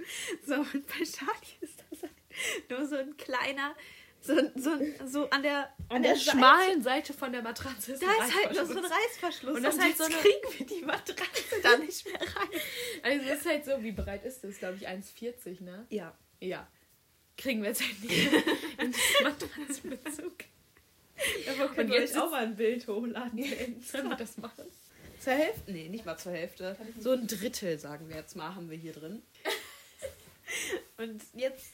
So, 0.46 0.56
und 0.56 0.88
bei 0.88 1.04
Charlie 1.04 1.58
ist 1.62 1.75
Nur 2.70 2.86
so 2.88 2.96
ein 2.98 3.16
kleiner, 3.18 3.76
so, 4.22 4.34
so, 4.56 4.72
so 5.06 5.30
an 5.30 5.44
der, 5.44 5.72
An 5.90 6.02
der 6.04 6.16
Seite- 6.16 6.32
schmalen 6.38 6.82
Seite 6.82 7.14
von 7.14 7.32
der 7.32 7.42
Matratze 7.44 7.94
ist 7.94 8.02
Da 8.04 8.08
ein 8.08 8.28
ist 8.30 8.36
halt 8.36 8.56
noch 8.56 8.66
so 8.66 8.78
ein 8.80 8.86
Reißverschluss. 8.86 9.56
Und 9.58 9.64
das 9.64 9.76
ist 9.76 9.82
halt 9.82 9.90
jetzt 9.90 9.98
so 10.00 10.04
eine- 10.06 10.16
kriegen 10.16 10.60
wir 10.60 10.66
die 10.78 10.86
Matratze 10.86 11.62
da 11.62 11.78
nicht 11.78 12.06
mehr 12.06 12.20
rein. 12.22 12.60
Also 13.04 13.26
es 13.30 13.40
ist 13.42 13.46
halt 13.46 13.66
so, 13.66 13.84
wie 13.84 13.92
breit 13.92 14.26
ist 14.26 14.44
das? 14.44 14.58
Glaube 14.58 14.78
ich 14.80 14.88
1,40, 14.88 15.62
ne? 15.64 15.86
Ja. 15.90 16.16
Ja. 16.40 16.68
Kriegen 17.38 17.62
wir 17.62 17.70
jetzt 17.70 17.82
halt 17.82 18.02
nicht 18.02 18.32
mehr 18.32 18.42
in 18.86 18.92
den 18.92 19.24
Matratzenbezug. 19.24 20.34
Aber 21.50 21.70
können 21.74 21.92
wir 21.92 22.02
euch 22.02 22.18
auch 22.18 22.30
mal 22.32 22.44
ein 22.44 22.56
Bild 22.56 22.88
hochladen. 22.88 23.82
Sollen 23.82 24.10
wir 24.10 24.16
das 24.18 24.38
machen? 24.38 24.66
Zur 25.20 25.34
Hälfte? 25.34 25.72
Nee, 25.72 25.88
nicht 25.90 26.06
mal 26.06 26.18
zur 26.18 26.32
Hälfte. 26.34 26.76
So 27.00 27.12
ein 27.12 27.26
Drittel, 27.28 27.80
sagen 27.80 28.10
wir 28.10 28.18
jetzt 28.18 28.36
mal, 28.36 28.54
haben 28.56 28.70
wir 28.70 28.78
hier 28.78 28.92
drin. 28.94 29.22
Und 30.98 31.22
jetzt 31.34 31.72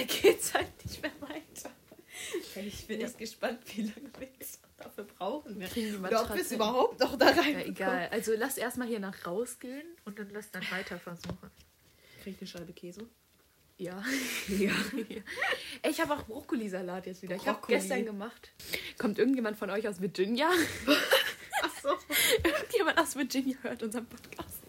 äh, 0.00 0.04
geht's 0.04 0.54
halt 0.54 0.84
nicht 0.84 1.02
mehr 1.02 1.12
weiter. 1.20 1.70
Ich 2.56 2.86
bin 2.86 3.00
jetzt 3.00 3.18
gespannt, 3.18 3.60
wie 3.74 3.82
lange 3.82 4.10
wir 4.18 4.28
jetzt 4.38 4.60
dafür 4.76 5.04
brauchen. 5.04 5.58
Wir. 5.60 5.68
Kriegen 5.68 5.92
die 5.92 5.98
Oder 5.98 6.22
ob 6.22 6.28
wir 6.34 6.40
es 6.40 6.50
Matratze. 6.50 6.54
überhaupt 6.54 7.00
noch 7.00 7.16
da 7.18 7.26
rein 7.26 7.52
Ja, 7.60 7.64
egal. 7.66 8.08
Also 8.10 8.32
lass 8.36 8.56
erstmal 8.56 8.88
hier 8.88 9.00
nach 9.00 9.26
rausgehen 9.26 9.86
und 10.04 10.18
dann 10.18 10.30
lass 10.30 10.50
dann 10.50 10.62
weiter 10.70 10.98
versuchen. 10.98 11.50
Krieg 12.22 12.34
ich 12.34 12.40
eine 12.40 12.46
Scheibe 12.48 12.72
Käse? 12.72 13.06
Ja. 13.78 14.02
Ja. 14.48 14.72
Ey, 14.96 15.22
Ich 15.90 16.00
habe 16.00 16.14
auch 16.14 16.22
Brokkolisalat 16.24 17.06
jetzt 17.06 17.22
wieder. 17.22 17.36
Ich 17.36 17.46
habe 17.46 17.58
Brokkoli. 17.58 17.78
gestern 17.78 18.04
gemacht. 18.06 18.50
Kommt 18.98 19.18
irgendjemand 19.18 19.58
von 19.58 19.68
euch 19.70 19.86
aus 19.86 20.00
Virginia? 20.00 20.50
Ach 21.62 21.70
so. 21.82 21.90
Irgendjemand 22.42 22.98
aus 22.98 23.14
Virginia 23.16 23.56
hört 23.62 23.82
unseren 23.82 24.06
Podcast. 24.06 24.62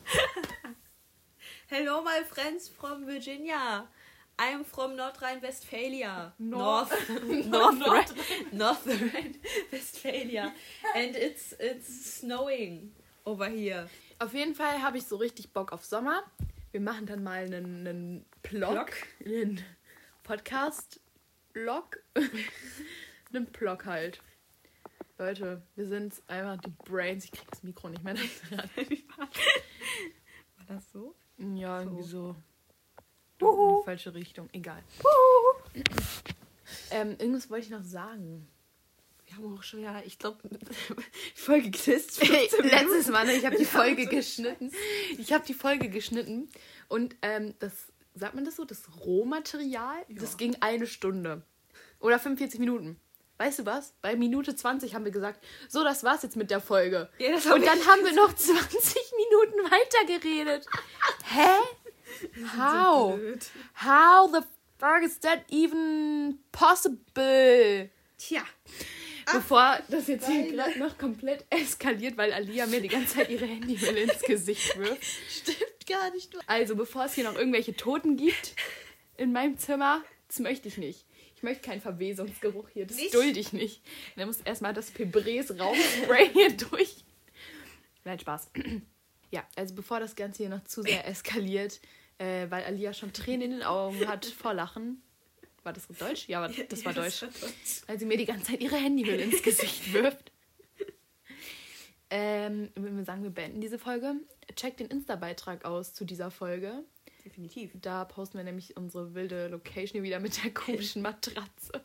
Hello, 1.68 2.02
my 2.02 2.24
friends 2.30 2.70
from 2.70 3.06
Virginia. 3.08 3.88
I'm 4.40 4.64
from 4.64 4.96
Nordrhein-Westphalia. 4.96 6.34
North. 6.40 6.92
North, 7.10 8.54
North, 8.54 8.86
Rhine-Westphalia. 8.88 10.54
And 10.96 11.16
it's, 11.16 11.54
it's 11.60 12.20
snowing 12.20 12.92
over 13.26 13.50
here. 13.50 13.88
Auf 14.20 14.34
jeden 14.34 14.54
Fall 14.54 14.82
habe 14.82 14.98
ich 14.98 15.06
so 15.06 15.16
richtig 15.16 15.54
Bock 15.54 15.72
auf 15.72 15.84
Sommer. 15.86 16.24
Wir 16.72 16.82
machen 16.82 17.08
dann 17.08 17.24
mal 17.24 17.46
einen, 17.46 17.88
einen 17.88 18.26
Blog, 18.44 18.70
Blog? 18.70 18.92
einen 19.26 19.64
Podcast-Blog, 20.24 21.98
einen 23.34 23.46
Blog 23.48 23.86
halt. 23.86 24.22
Leute, 25.18 25.64
wir 25.76 25.88
sind 25.88 26.22
einfach 26.28 26.58
die 26.58 26.70
Brains. 26.86 27.26
Ich 27.26 27.32
krieg 27.32 27.50
das 27.50 27.64
Mikro 27.64 27.90
nicht 27.90 28.04
mehr. 28.04 28.16
War 29.18 30.66
das 30.68 30.92
so? 30.92 31.16
Ja, 31.38 31.80
irgendwie 31.82 32.04
so. 32.04 32.36
Uhu. 33.42 33.70
In 33.76 33.80
die 33.82 33.86
falsche 33.86 34.14
Richtung. 34.14 34.50
Egal. 34.54 34.84
Ähm, 36.92 37.12
irgendwas 37.20 37.50
wollte 37.50 37.66
ich 37.66 37.72
noch 37.72 37.84
sagen. 37.84 38.48
Wir 39.26 39.36
haben 39.36 39.58
auch 39.58 39.64
schon, 39.64 39.82
ja, 39.82 40.02
ich 40.06 40.18
glaube, 40.20 40.38
Folge 41.36 41.70
Christ. 41.72 42.26
Letztes 42.28 43.08
Mal, 43.08 43.26
ne, 43.26 43.34
ich 43.34 43.46
habe 43.46 43.58
die 43.58 43.66
Folge 43.80 44.06
geschnitten. 44.08 44.72
Ich 45.18 45.34
habe 45.34 45.46
die 45.46 45.54
Folge 45.54 45.90
geschnitten 45.90 46.50
und 46.88 47.16
ähm, 47.22 47.54
das, 47.60 47.74
sagt 48.16 48.36
man 48.36 48.46
das 48.46 48.56
so, 48.56 48.64
das 48.66 48.84
Rohmaterial, 49.06 49.98
das 50.10 50.32
Ja. 50.32 50.38
ging 50.38 50.56
eine 50.62 50.88
Stunde. 50.88 51.44
Oder 52.00 52.20
45 52.20 52.60
Minuten. 52.60 53.00
Weißt 53.38 53.60
du 53.60 53.66
was? 53.66 53.94
Bei 54.02 54.16
Minute 54.16 54.56
20 54.56 54.96
haben 54.96 55.06
wir 55.06 55.12
gesagt, 55.12 55.44
so, 55.68 55.84
das 55.84 56.04
war's 56.04 56.24
jetzt 56.24 56.38
mit 56.38 56.50
der 56.50 56.62
Folge. 56.62 57.10
Ja, 57.20 57.32
das 57.32 57.46
und 57.46 57.64
dann 57.66 57.80
haben 57.86 58.04
wir 58.04 58.14
noch 58.14 58.34
20 58.34 58.56
Minuten 58.56 59.72
weitergeredet. 59.72 60.66
Hä? 61.26 61.48
How? 62.58 63.16
blöd. 63.16 63.46
How 63.76 64.30
the 64.32 64.42
fuck 64.78 65.04
is 65.04 65.20
that 65.20 65.46
even 65.52 66.40
possible? 66.52 67.90
Tja. 68.18 68.44
Bevor 69.32 69.80
das 69.90 70.08
jetzt 70.08 70.28
hier 70.28 70.52
gerade 70.52 70.80
noch 70.80 70.98
komplett 70.98 71.46
eskaliert, 71.50 72.16
weil 72.18 72.32
Alia 72.32 72.66
mir 72.66 72.80
die 72.82 72.88
ganze 72.88 73.16
Zeit 73.16 73.30
ihre 73.30 73.46
Handymülle 73.46 74.00
ins 74.02 74.22
Gesicht 74.22 74.78
wirft. 74.78 75.04
Stimmt 75.30 75.86
gar 75.86 76.12
nicht. 76.12 76.34
Also, 76.48 76.76
bevor 76.76 77.06
es 77.06 77.14
hier 77.14 77.26
noch 77.26 77.36
irgendwelche 77.36 77.76
Toten 77.76 78.16
gibt 78.16 78.56
in 79.18 79.34
meinem 79.34 79.58
Zimmer, 79.58 80.02
das 80.30 80.40
möchte 80.40 80.70
ich 80.70 80.78
nicht. 80.78 81.06
Ich 81.36 81.44
möchte 81.44 81.70
keinen 81.70 81.82
Verwesungsgeruch 81.82 82.70
hier, 82.70 82.88
das 82.88 82.98
Nicht? 82.98 83.14
dulde 83.14 83.40
ich 83.40 83.54
nicht. 83.54 83.82
Da 84.16 84.26
muss 84.26 84.42
erstmal 84.42 84.74
das 84.74 84.90
Pebres 84.90 85.60
rausspray 85.60 86.30
hier 86.34 86.56
durch. 86.58 87.04
Nein, 88.06 88.20
Spaß. 88.20 88.50
Ja, 89.30 89.46
also 89.56 89.76
bevor 89.76 90.00
das 90.00 90.16
Ganze 90.16 90.44
hier 90.44 90.50
noch 90.50 90.64
zu 90.64 90.82
sehr 90.82 91.06
eskaliert, 91.06 91.80
äh, 92.18 92.50
weil 92.50 92.64
Alia 92.64 92.94
schon 92.94 93.14
Tränen 93.14 93.42
in 93.44 93.52
den 93.52 93.64
Augen 93.64 94.08
hat 94.08 94.26
vor 94.26 94.54
Lachen. 94.54 95.02
War 95.64 95.74
das 95.74 95.88
Deutsch? 95.88 96.28
Ja, 96.28 96.44
aber 96.44 96.54
das 96.54 96.86
war 96.86 96.94
Ja, 96.96 97.02
Deutsch 97.04 97.22
war 97.24 97.30
Deutsch. 97.30 97.82
weil 97.88 98.00
sie 98.00 98.06
mir 98.06 98.18
die 98.18 98.26
ganze 98.26 98.52
Zeit 98.52 98.62
ihre 98.62 98.78
Handyhülle 98.78 99.24
ins 99.24 99.44
Gesicht 99.44 99.92
wirft. 99.94 100.32
Ähm, 102.10 102.70
wenn 102.76 102.96
wir 102.96 103.04
sagen, 103.04 103.24
wir 103.24 103.32
beenden 103.32 103.60
diese 103.60 103.78
Folge, 103.78 104.16
checkt 104.56 104.80
den 104.80 104.88
Insta-Beitrag 104.88 105.66
aus 105.66 105.94
zu 105.94 106.06
dieser 106.06 106.32
Folge. 106.32 106.84
Definitiv. 107.26 107.72
Da 107.82 108.06
posten 108.06 108.38
wir 108.38 108.46
nämlich 108.46 108.78
unsere 108.78 109.14
wilde 109.14 109.50
Location 109.50 110.04
wieder 110.04 110.22
mit 110.22 110.42
der 110.42 110.54
komischen 110.54 111.02
Matratze. 111.02 111.84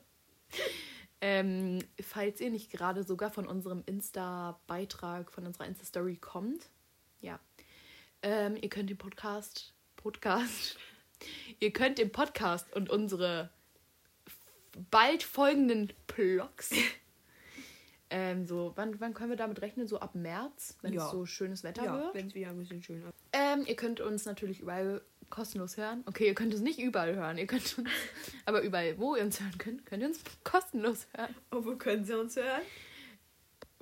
Ähm, 1.20 1.80
falls 2.00 2.40
ihr 2.40 2.50
nicht 2.50 2.70
gerade 2.70 3.02
sogar 3.02 3.32
von 3.32 3.48
unserem 3.48 3.82
Insta-Beitrag, 3.86 5.32
von 5.32 5.44
unserer 5.46 5.66
Insta-Story 5.66 6.16
kommt, 6.16 6.68
ja. 7.20 7.40
Ähm, 8.22 8.56
ihr 8.60 8.68
könnt 8.68 8.90
den 8.90 8.98
Podcast, 8.98 9.74
Podcast, 10.02 10.76
ihr 11.60 11.72
könnt 11.72 11.98
den 11.98 12.10
Podcast 12.10 12.72
und 12.74 12.90
unsere 12.90 13.50
bald 14.90 15.22
folgenden 15.22 15.92
Blogs, 16.08 16.70
ähm, 18.10 18.44
so, 18.46 18.72
wann, 18.74 18.98
wann 19.00 19.14
können 19.14 19.30
wir 19.30 19.36
damit 19.36 19.62
rechnen? 19.62 19.86
So 19.86 20.00
ab 20.00 20.16
März, 20.16 20.76
wenn 20.82 20.92
Ja. 20.92 21.04
es 21.06 21.12
so 21.12 21.24
schönes 21.24 21.62
Wetter 21.62 21.84
Ja, 21.84 21.94
wird. 22.00 22.14
wenn 22.14 22.26
es 22.26 22.34
wieder 22.34 22.48
ein 22.50 22.58
bisschen 22.58 22.82
schöner 22.82 23.08
ist. 23.10 23.14
Ähm, 23.32 23.64
ihr 23.66 23.76
könnt 23.76 24.00
uns 24.00 24.24
natürlich 24.24 24.58
überall 24.60 25.02
kostenlos 25.30 25.76
hören. 25.76 26.02
Okay, 26.06 26.26
ihr 26.26 26.34
könnt 26.34 26.52
uns 26.52 26.62
nicht 26.62 26.80
überall 26.80 27.14
hören. 27.14 27.38
Ihr 27.38 27.46
könnt 27.46 27.78
uns, 27.78 27.88
aber 28.44 28.62
überall, 28.62 28.98
wo 28.98 29.14
ihr 29.14 29.22
uns 29.22 29.40
hören 29.40 29.56
könnt, 29.56 29.86
könnt 29.86 30.02
ihr 30.02 30.08
uns 30.08 30.20
kostenlos 30.42 31.06
hören. 31.16 31.34
Oh, 31.52 31.64
wo 31.64 31.76
können 31.76 32.04
Sie 32.04 32.18
uns 32.18 32.34
hören? 32.34 32.62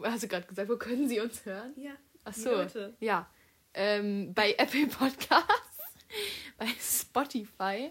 Hast 0.02 0.22
du 0.22 0.28
gerade 0.28 0.46
gesagt, 0.46 0.68
wo 0.68 0.76
können 0.76 1.08
sie 1.08 1.18
uns 1.20 1.44
hören? 1.46 1.72
Ja. 1.76 1.92
Ach 2.24 2.34
so. 2.34 2.66
Ja. 3.00 3.28
Ähm, 3.72 4.32
bei 4.34 4.54
Apple 4.58 4.86
Podcasts, 4.88 5.69
bei 6.58 6.66
Spotify 6.80 7.90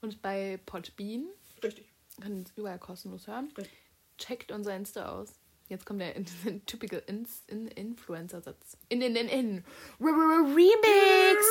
und 0.00 0.20
bei 0.22 0.58
Podbean. 0.66 1.26
Richtig. 1.62 1.86
Könnt 2.20 2.48
ihr 2.50 2.58
überall 2.60 2.78
kostenlos 2.78 3.26
hören. 3.26 3.52
Richtig. 3.56 3.78
Checkt 4.18 4.52
unser 4.52 4.76
Insta 4.76 5.08
aus. 5.08 5.34
Jetzt 5.68 5.86
kommt 5.86 6.00
der 6.00 6.14
in, 6.16 6.26
in, 6.44 6.66
typical 6.66 7.02
Ins, 7.06 7.42
in 7.46 7.68
Influencer-Satz. 7.68 8.76
In, 8.88 9.00
in, 9.00 9.16
in, 9.16 9.28
in. 9.28 9.64
Remix! 10.00 11.46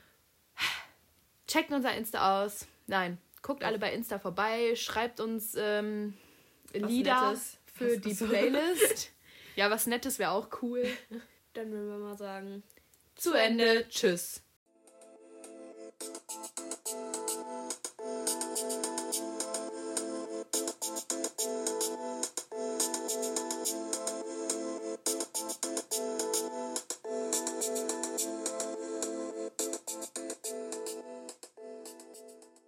Checkt 1.46 1.72
unser 1.72 1.94
Insta 1.96 2.44
aus. 2.44 2.66
Nein, 2.86 3.18
guckt 3.42 3.64
alle 3.64 3.78
bei 3.78 3.92
Insta 3.92 4.18
vorbei. 4.18 4.74
Schreibt 4.76 5.20
uns 5.20 5.54
ähm, 5.58 6.14
Lieder 6.72 7.30
Nettes. 7.30 7.58
für 7.72 7.94
Was- 7.96 8.00
die 8.02 8.10
achso. 8.12 8.26
Playlist. 8.26 9.12
Ja, 9.56 9.70
was 9.70 9.86
Nettes 9.86 10.18
wäre 10.18 10.32
auch 10.32 10.48
cool. 10.60 10.84
Dann 11.54 11.72
würden 11.72 11.88
wir 11.88 11.96
mal 11.96 12.18
sagen. 12.18 12.62
Zu 13.14 13.32
Ende. 13.32 13.88
Tschüss. 13.88 14.42